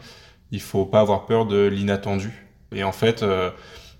[0.51, 2.47] il faut pas avoir peur de l'inattendu.
[2.73, 3.51] Et en fait, euh,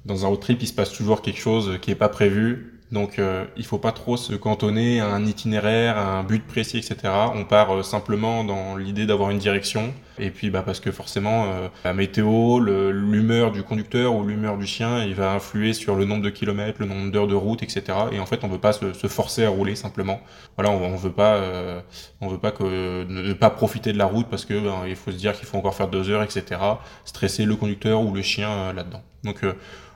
[0.06, 2.79] dans un road trip, il se passe toujours quelque chose qui est pas prévu.
[2.92, 6.78] Donc euh, il faut pas trop se cantonner à un itinéraire, à un but précis,
[6.78, 7.14] etc.
[7.36, 9.94] On part euh, simplement dans l'idée d'avoir une direction.
[10.18, 14.66] Et puis bah, parce que forcément, euh, la météo, l'humeur du conducteur ou l'humeur du
[14.66, 17.84] chien, il va influer sur le nombre de kilomètres, le nombre d'heures de route, etc.
[18.12, 20.20] Et en fait, on veut pas se, se forcer à rouler simplement.
[20.58, 21.82] Voilà, on, on veut pas, euh,
[22.22, 25.12] on veut pas que ne pas profiter de la route parce que ben, il faut
[25.12, 26.60] se dire qu'il faut encore faire deux heures, etc.
[27.06, 29.04] Stresser le conducteur ou le chien là-dedans.
[29.24, 29.44] Donc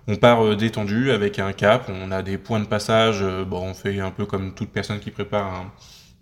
[0.07, 3.61] on part euh, détendu avec un cap, on a des points de passage, euh, bon,
[3.69, 5.65] on fait un peu comme toute personne qui prépare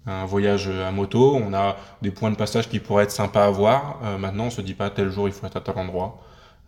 [0.06, 3.52] un, voyage à moto, on a des points de passage qui pourraient être sympas à
[3.52, 4.00] voir.
[4.04, 6.20] Euh, maintenant, on se dit pas tel jour il faut être à tel endroit.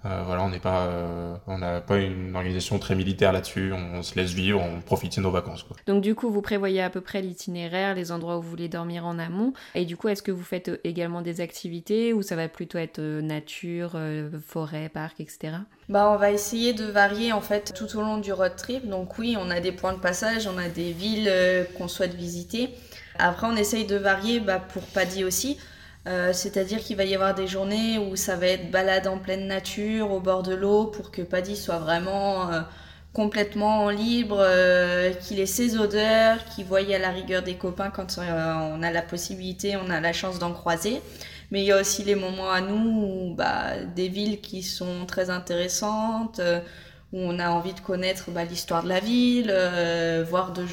[0.06, 3.72] Euh, voilà, on n'est pas, euh, on n'a pas une organisation très militaire là-dessus.
[3.74, 5.64] On, se laisse vivre, on profite de nos vacances.
[5.64, 5.78] Quoi.
[5.88, 9.06] Donc du coup, vous prévoyez à peu près l'itinéraire, les endroits où vous voulez dormir
[9.06, 9.54] en amont.
[9.76, 12.78] Et du coup, est-ce que vous faites euh, également des activités ou ça va plutôt
[12.78, 13.98] être nature,
[14.46, 15.56] forêt, parc, etc.
[15.90, 18.88] Bah, on va essayer de varier en fait tout au long du road trip.
[18.88, 21.32] Donc oui, on a des points de passage, on a des villes
[21.78, 22.70] qu'on souhaite visiter.
[23.18, 25.58] Après, on essaye de varier bah, pour Paddy aussi.
[26.06, 29.48] Euh, c'est-à-dire qu'il va y avoir des journées où ça va être balade en pleine
[29.48, 32.62] nature, au bord de l'eau, pour que Paddy soit vraiment euh,
[33.14, 38.18] complètement libre, euh, qu'il ait ses odeurs, qu'il voie à la rigueur des copains quand
[38.18, 41.02] on a la possibilité, on a la chance d'en croiser.
[41.52, 45.30] Mais il y a aussi les moments à nous bah, des villes qui sont très
[45.30, 46.42] intéressantes,
[47.14, 49.54] où on a envie de connaître bah, l'histoire de la ville,
[50.28, 50.66] voir de,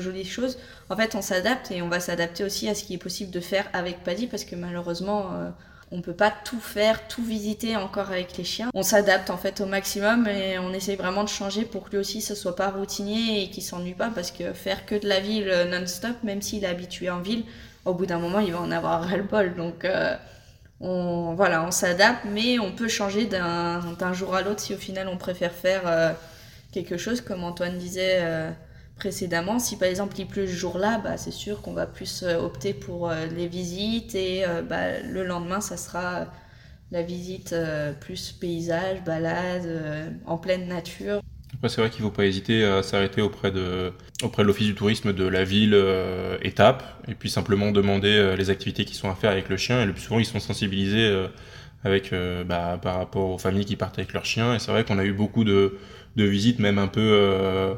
[0.00, 0.56] jolies choses
[0.90, 3.40] en fait, on s'adapte et on va s'adapter aussi à ce qui est possible de
[3.40, 5.50] faire avec Paddy parce que malheureusement, euh,
[5.90, 8.70] on peut pas tout faire, tout visiter encore avec les chiens.
[8.74, 11.98] On s'adapte en fait au maximum et on essaye vraiment de changer pour que lui
[11.98, 15.20] aussi ce soit pas routinier et qu'il s'ennuie pas parce que faire que de la
[15.20, 17.44] ville euh, non-stop, même s'il est habitué en ville,
[17.86, 19.54] au bout d'un moment il va en avoir ras-le-bol.
[19.54, 20.16] Donc euh,
[20.84, 25.08] on, voilà, on s'adapte, mais on peut changer d'un jour à l'autre si au final
[25.08, 26.14] on préfère faire
[26.72, 28.54] quelque chose comme Antoine disait
[28.96, 29.58] précédemment.
[29.58, 32.74] Si par exemple il pleut ce jour-là, bah, c'est sûr qu'on va plus euh, opter
[32.74, 36.26] pour euh, les visites et euh, bah, le lendemain, ça sera
[36.90, 37.54] la visite
[38.00, 39.68] plus paysage, balade,
[40.26, 41.23] en pleine nature.
[41.62, 44.74] C'est vrai qu'il ne faut pas hésiter à s'arrêter auprès de, auprès de l'office du
[44.74, 45.74] tourisme de la ville
[46.42, 49.82] étape et puis simplement demander les activités qui sont à faire avec le chien.
[49.82, 51.26] Et le plus souvent, ils sont sensibilisés
[51.82, 52.12] avec,
[52.46, 54.54] bah, par rapport aux familles qui partent avec leurs chiens.
[54.54, 55.78] Et c'est vrai qu'on a eu beaucoup de,
[56.16, 57.74] de visites, même un peu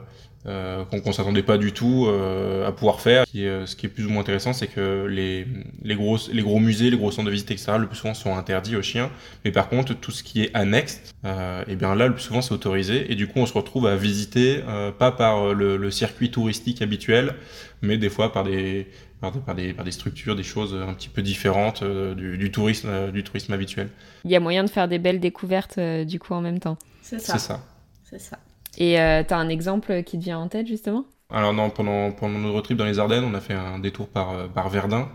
[0.47, 3.25] euh, qu'on ne s'attendait pas du tout euh, à pouvoir faire.
[3.35, 5.47] Euh, ce qui est plus ou moins intéressant, c'est que les,
[5.83, 8.37] les, gros, les gros musées, les gros centres de visite, etc., le plus souvent sont
[8.37, 9.11] interdits aux chiens.
[9.45, 12.23] Mais par contre, tout ce qui est annexe, euh, et eh bien là, le plus
[12.23, 13.11] souvent, c'est autorisé.
[13.11, 16.83] Et du coup, on se retrouve à visiter, euh, pas par le, le, circuit touristique
[16.83, 17.35] habituel,
[17.83, 18.87] mais des fois par des,
[19.21, 22.51] par des, par des, par des structures, des choses un petit peu différentes du, du,
[22.51, 23.89] tourisme, du tourisme habituel.
[24.25, 26.77] Il y a moyen de faire des belles découvertes, du coup, en même temps.
[27.03, 27.33] C'est ça.
[27.33, 27.61] C'est ça.
[28.05, 28.39] C'est ça.
[28.79, 31.05] Et euh, tu as un exemple qui te vient en tête justement?
[31.31, 34.47] Alors non, pendant, notre trip dans les Ardennes, on a fait un détour par, euh,
[34.71, 35.09] Verdun.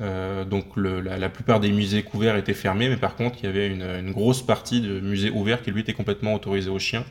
[0.00, 3.68] Euh, donc la, plupart des musées couverts étaient fermés, mais par contre il y avait
[3.68, 7.04] une, une grosse partie de musées ouverts qui lui était complètement autorisé aux chiens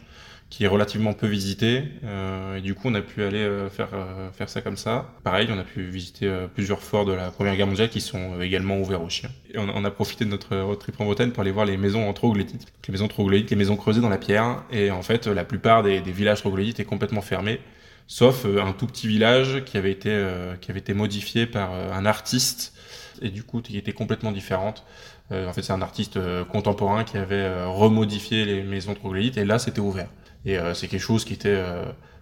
[0.52, 1.86] qui est relativement peu visité.
[2.04, 5.10] Euh, et du coup, on a pu aller euh, faire, euh, faire ça comme ça.
[5.24, 8.42] Pareil, on a pu visiter euh, plusieurs forts de la Première Guerre mondiale qui sont
[8.42, 9.32] également ouverts aux chiens.
[9.54, 11.78] Et on, on, a profité de notre road trip en Bretagne pour aller voir les
[11.78, 12.68] maisons en troglodyte.
[12.86, 14.62] Les maisons troglodytes, les maisons creusées dans la pierre.
[14.72, 17.62] Et en fait, la plupart des, des villages troglodytes étaient complètement fermés,
[18.08, 20.12] sauf un tout petit village qui avait été,
[20.60, 22.74] qui avait été modifié par un artiste
[23.22, 24.84] et du coup qui était complètement différente.
[25.32, 26.20] en fait, c'est un artiste
[26.50, 30.10] contemporain qui avait remodifié les maisons troglodytes et là, c'était ouvert.
[30.46, 31.62] Et c'est quelque chose qui était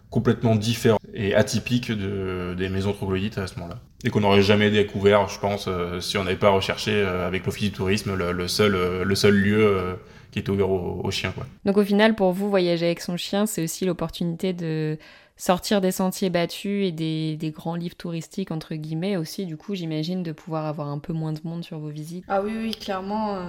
[0.10, 3.80] complètement différent et atypique de, des maisons troglodytes à ce moment-là.
[4.04, 7.46] Et qu'on n'aurait jamais découvert, je pense, euh, si on n'avait pas recherché euh, avec
[7.46, 9.98] l'Office du tourisme le, seul, euh, le seul lieu
[10.32, 11.32] qui est ouvert aux, chiens.
[11.32, 11.46] Quoi.
[11.66, 14.98] Donc au final, pour vous, voyager avec son chien, c'est aussi l'opportunité de
[15.40, 19.74] sortir des sentiers battus et des, des, grands livres touristiques, entre guillemets, aussi, du coup,
[19.74, 22.26] j'imagine, de pouvoir avoir un peu moins de monde sur vos visites.
[22.28, 23.40] Ah oui, oui, clairement,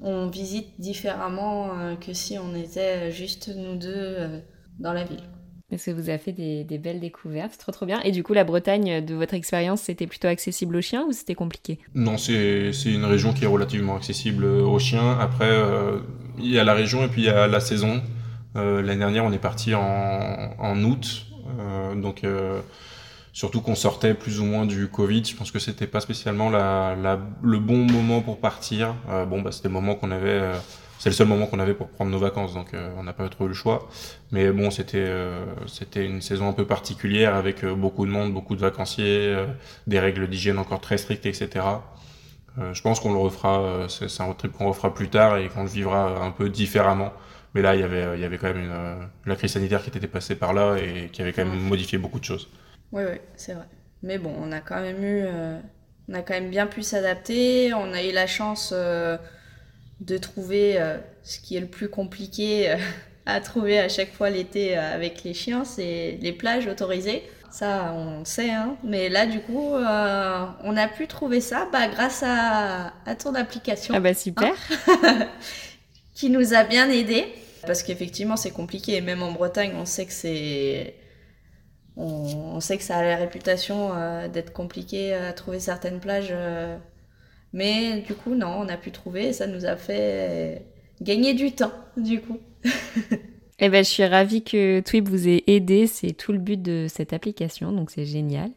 [0.00, 4.42] on visite différemment que si on était juste nous deux
[4.78, 5.22] dans la ville.
[5.70, 8.00] Parce que vous avez fait des, belles découvertes, c'est trop trop bien.
[8.00, 11.34] Et du coup, la Bretagne, de votre expérience, c'était plutôt accessible aux chiens ou c'était
[11.34, 11.78] compliqué?
[11.94, 15.18] Non, c'est une région qui est relativement accessible aux chiens.
[15.20, 15.98] Après, euh,
[16.38, 18.00] il y a la région et puis il y a la saison.
[18.56, 21.26] Euh, l'année dernière, on est parti en, août.
[21.58, 22.22] Euh, donc,
[23.32, 25.24] surtout qu'on sortait plus ou moins du Covid.
[25.24, 28.94] Je pense que c'était pas spécialement le bon moment pour partir.
[29.28, 30.52] bon, bah, c'était le moment qu'on avait
[30.98, 33.28] c'est le seul moment qu'on avait pour prendre nos vacances, donc euh, on n'a pas
[33.28, 33.88] trop eu le choix.
[34.32, 38.32] Mais bon, c'était euh, c'était une saison un peu particulière avec euh, beaucoup de monde,
[38.32, 39.36] beaucoup de vacanciers,
[39.86, 41.64] des règles d'hygiène encore très strictes, etc.
[42.72, 45.62] je pense qu'on le refera, c'est un road trip qu'on refera plus tard et qu'on
[45.62, 47.12] le vivra un peu différemment.
[47.54, 49.88] Mais là, il y avait, il y avait quand même une, la crise sanitaire qui
[49.88, 52.48] était passée par là et qui avait quand même modifié beaucoup de choses.
[52.92, 53.66] Oui, oui, c'est vrai.
[54.02, 55.24] Mais bon, on a quand même eu,
[56.08, 57.72] on a quand même bien pu s'adapter.
[57.74, 58.72] On a eu la chance
[60.00, 62.76] de trouver euh, ce qui est le plus compliqué euh,
[63.26, 67.22] à trouver à chaque fois l'été euh, avec les chiens, c'est les plages autorisées.
[67.50, 68.76] Ça, on sait, hein.
[68.84, 73.94] Mais là, du coup, on a pu trouver ça bah, grâce à, à ton application.
[73.96, 74.52] Ah bah super
[74.86, 75.26] hein,
[76.18, 77.26] Qui nous a bien aidés.
[77.66, 79.00] Parce qu'effectivement, c'est compliqué.
[79.00, 80.94] même en Bretagne, on sait que c'est...
[82.00, 83.90] On, sait que ça a la réputation
[84.28, 86.32] d'être compliqué à trouver certaines plages
[87.52, 90.66] mais du coup, non, on a pu trouver et ça nous a fait
[91.00, 92.38] gagner du temps, du coup.
[93.58, 95.86] eh ben, je suis ravie que Twip vous ait aidé.
[95.86, 98.50] C'est tout le but de cette application, donc c'est génial.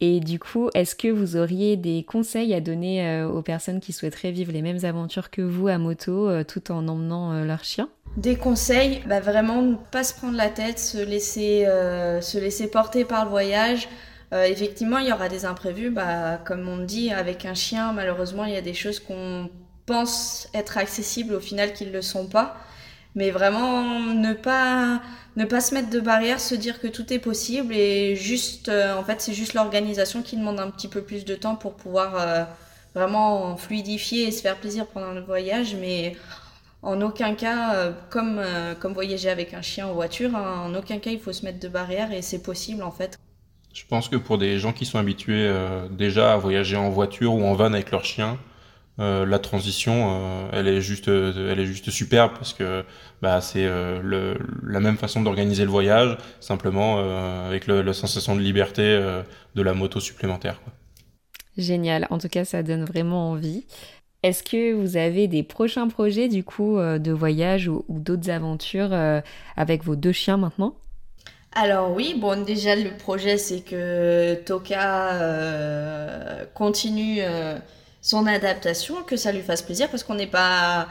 [0.00, 3.92] Et du coup, est-ce que vous auriez des conseils à donner euh, aux personnes qui
[3.92, 7.64] souhaiteraient vivre les mêmes aventures que vous à moto, euh, tout en emmenant euh, leur
[7.64, 11.64] chien Des conseils, bah vraiment ne pas se prendre la tête, se laisser,
[12.20, 13.88] se laisser porter par le voyage.
[14.32, 15.90] Effectivement, il y aura des imprévus.
[15.90, 19.50] Bah, comme on dit, avec un chien, malheureusement, il y a des choses qu'on
[19.86, 22.56] pense être accessibles au final qui ne le sont pas.
[23.18, 23.82] Mais vraiment,
[24.14, 25.02] ne pas,
[25.36, 28.96] ne pas se mettre de barrière, se dire que tout est possible et juste, euh,
[28.96, 32.14] en fait, c'est juste l'organisation qui demande un petit peu plus de temps pour pouvoir
[32.16, 32.44] euh,
[32.94, 35.74] vraiment fluidifier et se faire plaisir pendant le voyage.
[35.74, 36.16] Mais
[36.82, 38.40] en aucun cas, comme,
[38.80, 41.58] comme voyager avec un chien en voiture, hein, en aucun cas il faut se mettre
[41.60, 43.18] de barrière et c'est possible en fait.
[43.78, 47.34] Je pense que pour des gens qui sont habitués euh, déjà à voyager en voiture
[47.34, 48.38] ou en van avec leur chien,
[48.98, 52.84] euh, la transition, euh, elle est juste, elle est juste superbe parce que
[53.22, 56.98] bah, c'est la même façon d'organiser le voyage, simplement
[57.46, 58.82] avec la sensation de liberté
[59.54, 60.60] de la moto supplémentaire.
[61.56, 62.06] Génial.
[62.10, 63.66] En tout cas, ça donne vraiment envie.
[64.22, 68.92] Est-ce que vous avez des prochains projets du coup de voyage ou d'autres aventures
[69.56, 70.76] avec vos deux chiens maintenant?
[71.52, 77.58] Alors oui, bon déjà le projet c'est que Toka euh, continue euh,
[78.00, 80.88] son adaptation, que ça lui fasse plaisir parce qu'on n'est pas...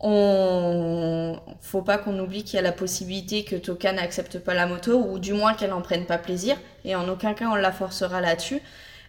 [0.00, 4.66] On faut pas qu'on oublie qu'il y a la possibilité que Toka n'accepte pas la
[4.66, 7.72] moto ou du moins qu'elle n'en prenne pas plaisir et en aucun cas on la
[7.72, 8.62] forcera là-dessus.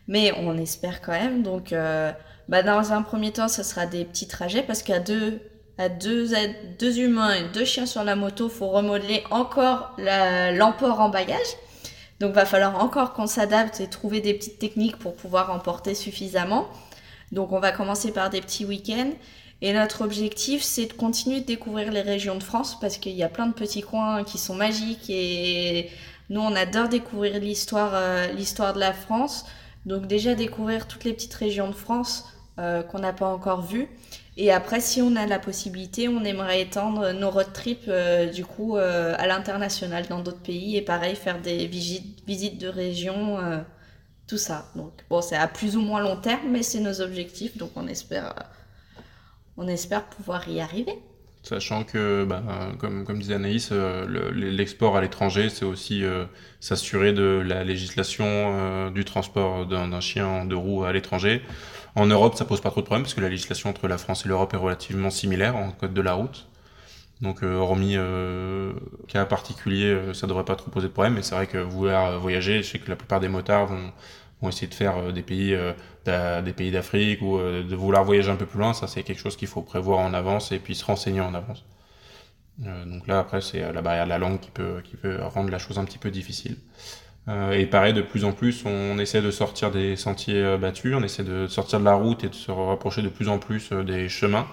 [0.08, 1.44] Mais on espère quand même.
[1.44, 2.12] Donc euh,
[2.50, 5.40] bah, dans un premier temps, ce sera des petits trajets parce qu'à deux,
[5.78, 6.30] à deux,
[6.80, 11.38] deux humains et deux chiens sur la moto, faut remodeler encore l'emport en bagage.
[12.20, 16.68] Donc va falloir encore qu'on s'adapte et trouver des petites techniques pour pouvoir emporter suffisamment.
[17.32, 19.12] Donc on va commencer par des petits week-ends.
[19.62, 23.24] Et notre objectif, c'est de continuer de découvrir les régions de France parce qu'il y
[23.24, 25.90] a plein de petits coins qui sont magiques et
[26.30, 29.46] nous, on adore découvrir l'histoire, euh, l'histoire de la France.
[29.86, 32.26] Donc déjà découvrir toutes les petites régions de France
[32.60, 33.88] euh, qu'on n'a pas encore vues.
[34.42, 38.46] Et après, si on a la possibilité, on aimerait étendre nos road trips euh, du
[38.46, 43.58] coup euh, à l'international dans d'autres pays et pareil faire des visites, de région, euh,
[44.28, 44.72] tout ça.
[44.78, 47.86] Donc bon, c'est à plus ou moins long terme, mais c'est nos objectifs, donc on
[47.86, 48.34] espère,
[49.58, 50.94] on espère pouvoir y arriver.
[51.44, 52.26] Sachant que,
[52.80, 56.04] comme, comme disait Anaïs, l'export à l'étranger, c'est aussi
[56.60, 61.42] s'assurer de la législation du transport d'un chien de roue à l'étranger.
[61.96, 64.26] En Europe, ça pose pas trop de problèmes parce que la législation entre la France
[64.26, 66.48] et l'Europe est relativement similaire en code de la route.
[67.22, 68.72] Donc, euh, hormis euh,
[69.10, 71.16] cas particuliers, euh, ça devrait pas trop poser de problème.
[71.16, 73.92] Mais c'est vrai que vouloir voyager, je sais que la plupart des motards vont,
[74.50, 75.58] essayer de faire des pays,
[76.06, 79.36] des pays d'Afrique ou de vouloir voyager un peu plus loin, ça c'est quelque chose
[79.36, 81.66] qu'il faut prévoir en avance et puis se renseigner en avance.
[82.58, 85.60] donc là, après, c'est la barrière de la langue qui peut, qui peut rendre la
[85.60, 86.56] chose un petit peu difficile.
[87.54, 91.24] Et pareil, de plus en plus, on essaie de sortir des sentiers battus, on essaie
[91.24, 94.48] de sortir de la route et de se rapprocher de plus en plus des chemins.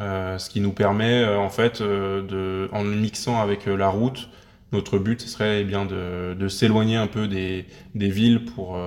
[0.00, 4.28] Euh, ce qui nous permet euh, en fait euh, de, en mixant avec la route,
[4.70, 8.78] notre but serait eh bien de, de s'éloigner un peu des, des villes pour,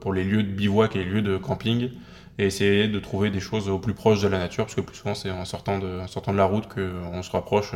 [0.00, 1.90] pour les lieux de bivouac et les lieux de camping
[2.38, 4.96] et essayer de trouver des choses au plus proche de la nature parce que plus
[4.96, 7.72] souvent c'est en sortant de, en sortant de la route qu'on se rapproche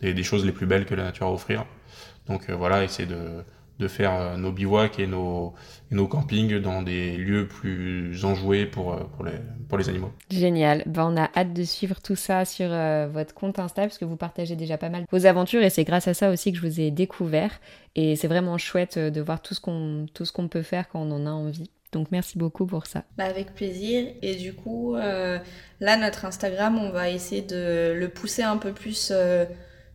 [0.00, 1.64] des, des, choses les plus belles que la nature a à offrir.
[2.28, 3.42] Donc voilà, essayer de,
[3.82, 5.52] de faire euh, nos bivouacs et nos,
[5.90, 9.32] nos campings dans des lieux plus enjoués pour, euh, pour, les,
[9.68, 10.12] pour les animaux.
[10.30, 10.82] Génial.
[10.86, 14.04] Ben, on a hâte de suivre tout ça sur euh, votre compte Insta parce que
[14.04, 16.66] vous partagez déjà pas mal vos aventures et c'est grâce à ça aussi que je
[16.66, 17.60] vous ai découvert.
[17.94, 21.26] Et c'est vraiment chouette de voir tout ce qu'on qu'on peut faire quand on en
[21.26, 21.70] a envie.
[21.90, 23.04] Donc merci beaucoup pour ça.
[23.18, 24.06] Bah avec plaisir.
[24.22, 29.12] Et du coup, là, notre Instagram, on va essayer de le pousser un peu plus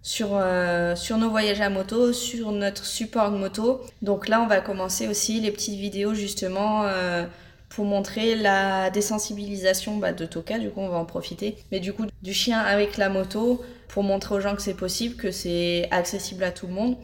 [0.08, 3.82] sur, euh, sur nos voyages à moto, sur notre support de moto.
[4.02, 7.26] Donc là, on va commencer aussi les petites vidéos justement euh,
[7.68, 10.60] pour montrer la désensibilisation bah, de Toka.
[10.60, 11.58] Du coup, on va en profiter.
[11.74, 15.18] Mais du coup, du chien avec la moto pour montrer aux gens que c'est possible,
[15.18, 16.96] que c'est accessible à tout le monde.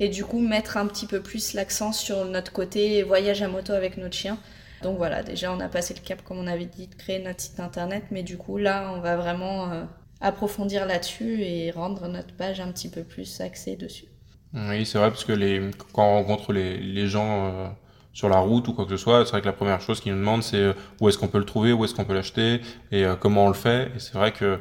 [0.00, 3.74] Et du coup, mettre un petit peu plus l'accent sur notre côté voyage à moto
[3.74, 4.38] avec notre chien.
[4.82, 7.40] Donc voilà, déjà on a passé le cap, comme on avait dit, de créer notre
[7.40, 9.84] site internet, mais du coup là on va vraiment euh,
[10.20, 14.06] approfondir là-dessus et rendre notre page un petit peu plus axée dessus.
[14.54, 17.68] Oui, c'est vrai, parce que quand on rencontre les, gens euh,
[18.12, 20.12] sur la route ou quoi que ce soit, c'est vrai que la première chose qu'ils
[20.12, 22.60] nous demandent, c'est euh, où est-ce qu'on peut le trouver, où est-ce qu'on peut l'acheter
[22.90, 23.90] et euh, comment on le fait.
[23.94, 24.60] Et c'est vrai que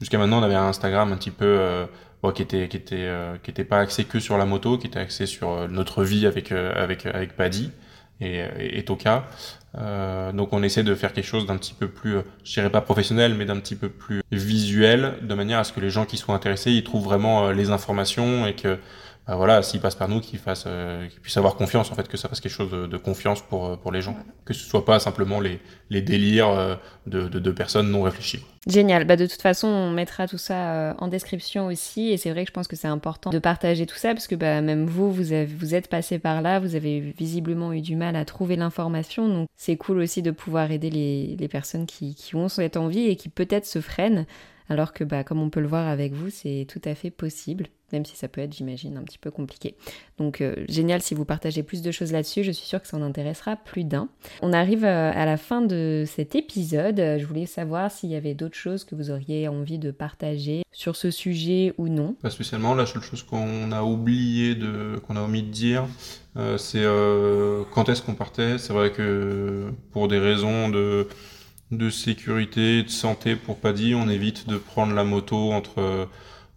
[0.00, 1.86] jusqu'à maintenant, on avait un Instagram un petit peu
[2.34, 3.08] qui était qui était
[3.44, 7.36] qui pas axé que sur la moto, qui était axé sur notre vie avec avec
[7.36, 7.70] Paddy
[8.20, 9.26] et, et, et Toka.
[9.78, 12.70] Euh, donc on essaie de faire quelque chose d'un petit peu plus, euh, je dirais
[12.70, 16.06] pas professionnel, mais d'un petit peu plus visuel, de manière à ce que les gens
[16.06, 18.78] qui soient intéressés, ils trouvent vraiment euh, les informations et que
[19.26, 22.06] bah voilà, s'ils passent par nous, qu'ils fassent, euh, qu'ils puissent avoir confiance en fait,
[22.06, 24.64] que ça fasse quelque chose de, de confiance pour euh, pour les gens, que ce
[24.64, 25.60] soit pas simplement les
[25.90, 26.76] les délires euh,
[27.08, 28.44] de, de, de personnes non réfléchies.
[28.68, 29.04] Génial.
[29.04, 32.50] Bah de toute façon, on mettra tout ça en description aussi, et c'est vrai que
[32.50, 35.32] je pense que c'est important de partager tout ça parce que bah même vous, vous
[35.32, 39.28] avez, vous êtes passé par là, vous avez visiblement eu du mal à trouver l'information,
[39.28, 43.08] donc c'est cool aussi de pouvoir aider les les personnes qui qui ont cette envie
[43.08, 44.24] et qui peut-être se freinent
[44.68, 47.68] alors que bah, comme on peut le voir avec vous, c'est tout à fait possible,
[47.92, 49.76] même si ça peut être, j'imagine, un petit peu compliqué.
[50.18, 52.96] Donc euh, génial si vous partagez plus de choses là-dessus, je suis sûre que ça
[52.96, 54.08] en intéressera plus d'un.
[54.42, 58.34] On arrive euh, à la fin de cet épisode, je voulais savoir s'il y avait
[58.34, 62.14] d'autres choses que vous auriez envie de partager sur ce sujet ou non.
[62.14, 65.86] Pas spécialement, la seule chose qu'on a oublié de, qu'on a omis de dire,
[66.36, 66.84] euh, c'est
[67.72, 68.58] quand est-ce qu'on partait.
[68.58, 71.08] C'est vrai que pour des raisons de
[71.70, 76.08] de sécurité, de santé pour Paddy, on évite de prendre la moto entre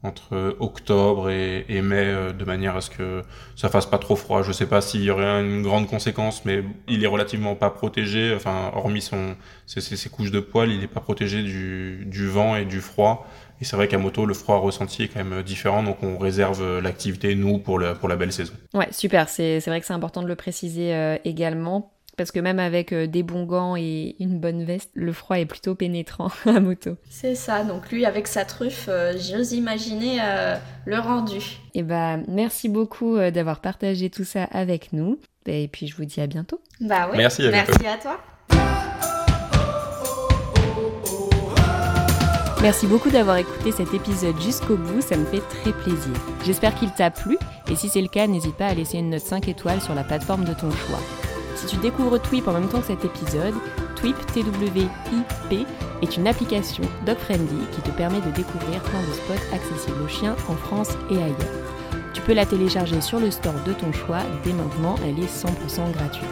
[0.01, 3.21] entre octobre et, mai euh, de manière à ce que
[3.55, 4.43] ça fasse pas trop froid.
[4.43, 8.33] Je sais pas s'il y aurait une grande conséquence, mais il est relativement pas protégé.
[8.33, 9.35] Enfin, hormis son
[9.65, 13.27] ses, ses couches de poils, il est pas protégé du, du vent et du froid.
[13.61, 16.79] Et c'est vrai qu'à moto, le froid ressenti est quand même différent, donc on réserve
[16.79, 18.53] l'activité, nous, pour, le, pour la belle saison.
[18.73, 19.27] Ouais, super.
[19.27, 23.07] C'est vrai que c'est important de le préciser euh, également parce que même avec euh,
[23.07, 26.97] des bons gants et une bonne veste, le froid est plutôt pénétrant à moto.
[27.09, 30.55] C'est ça, donc lui avec sa truffe, euh, j'ose imaginer euh,
[30.85, 31.37] le rendu.
[31.37, 35.17] Et eh bah merci beaucoup d'avoir partagé tout ça avec nous.
[35.45, 36.59] Et puis je vous dis à bientôt.
[36.81, 37.15] Bah oui.
[37.15, 38.19] Merci à, merci à toi.
[42.61, 46.11] Merci beaucoup d'avoir écouté cet épisode jusqu'au bout, ça me fait très plaisir.
[46.45, 47.37] J'espère qu'il t'a plu
[47.71, 50.03] et si c'est le cas, n'hésite pas à laisser une note 5 étoiles sur la
[50.03, 50.99] plateforme de ton choix.
[51.59, 53.53] Si tu découvres Twip en même temps que cet épisode,
[53.97, 55.65] Twip, T-W-I-P,
[56.01, 60.37] est une application dog-friendly qui te permet de découvrir plein de spots accessibles aux chiens
[60.47, 61.35] en France et ailleurs.
[62.13, 65.91] Tu peux la télécharger sur le store de ton choix dès maintenant, elle est 100%
[65.91, 66.29] gratuite.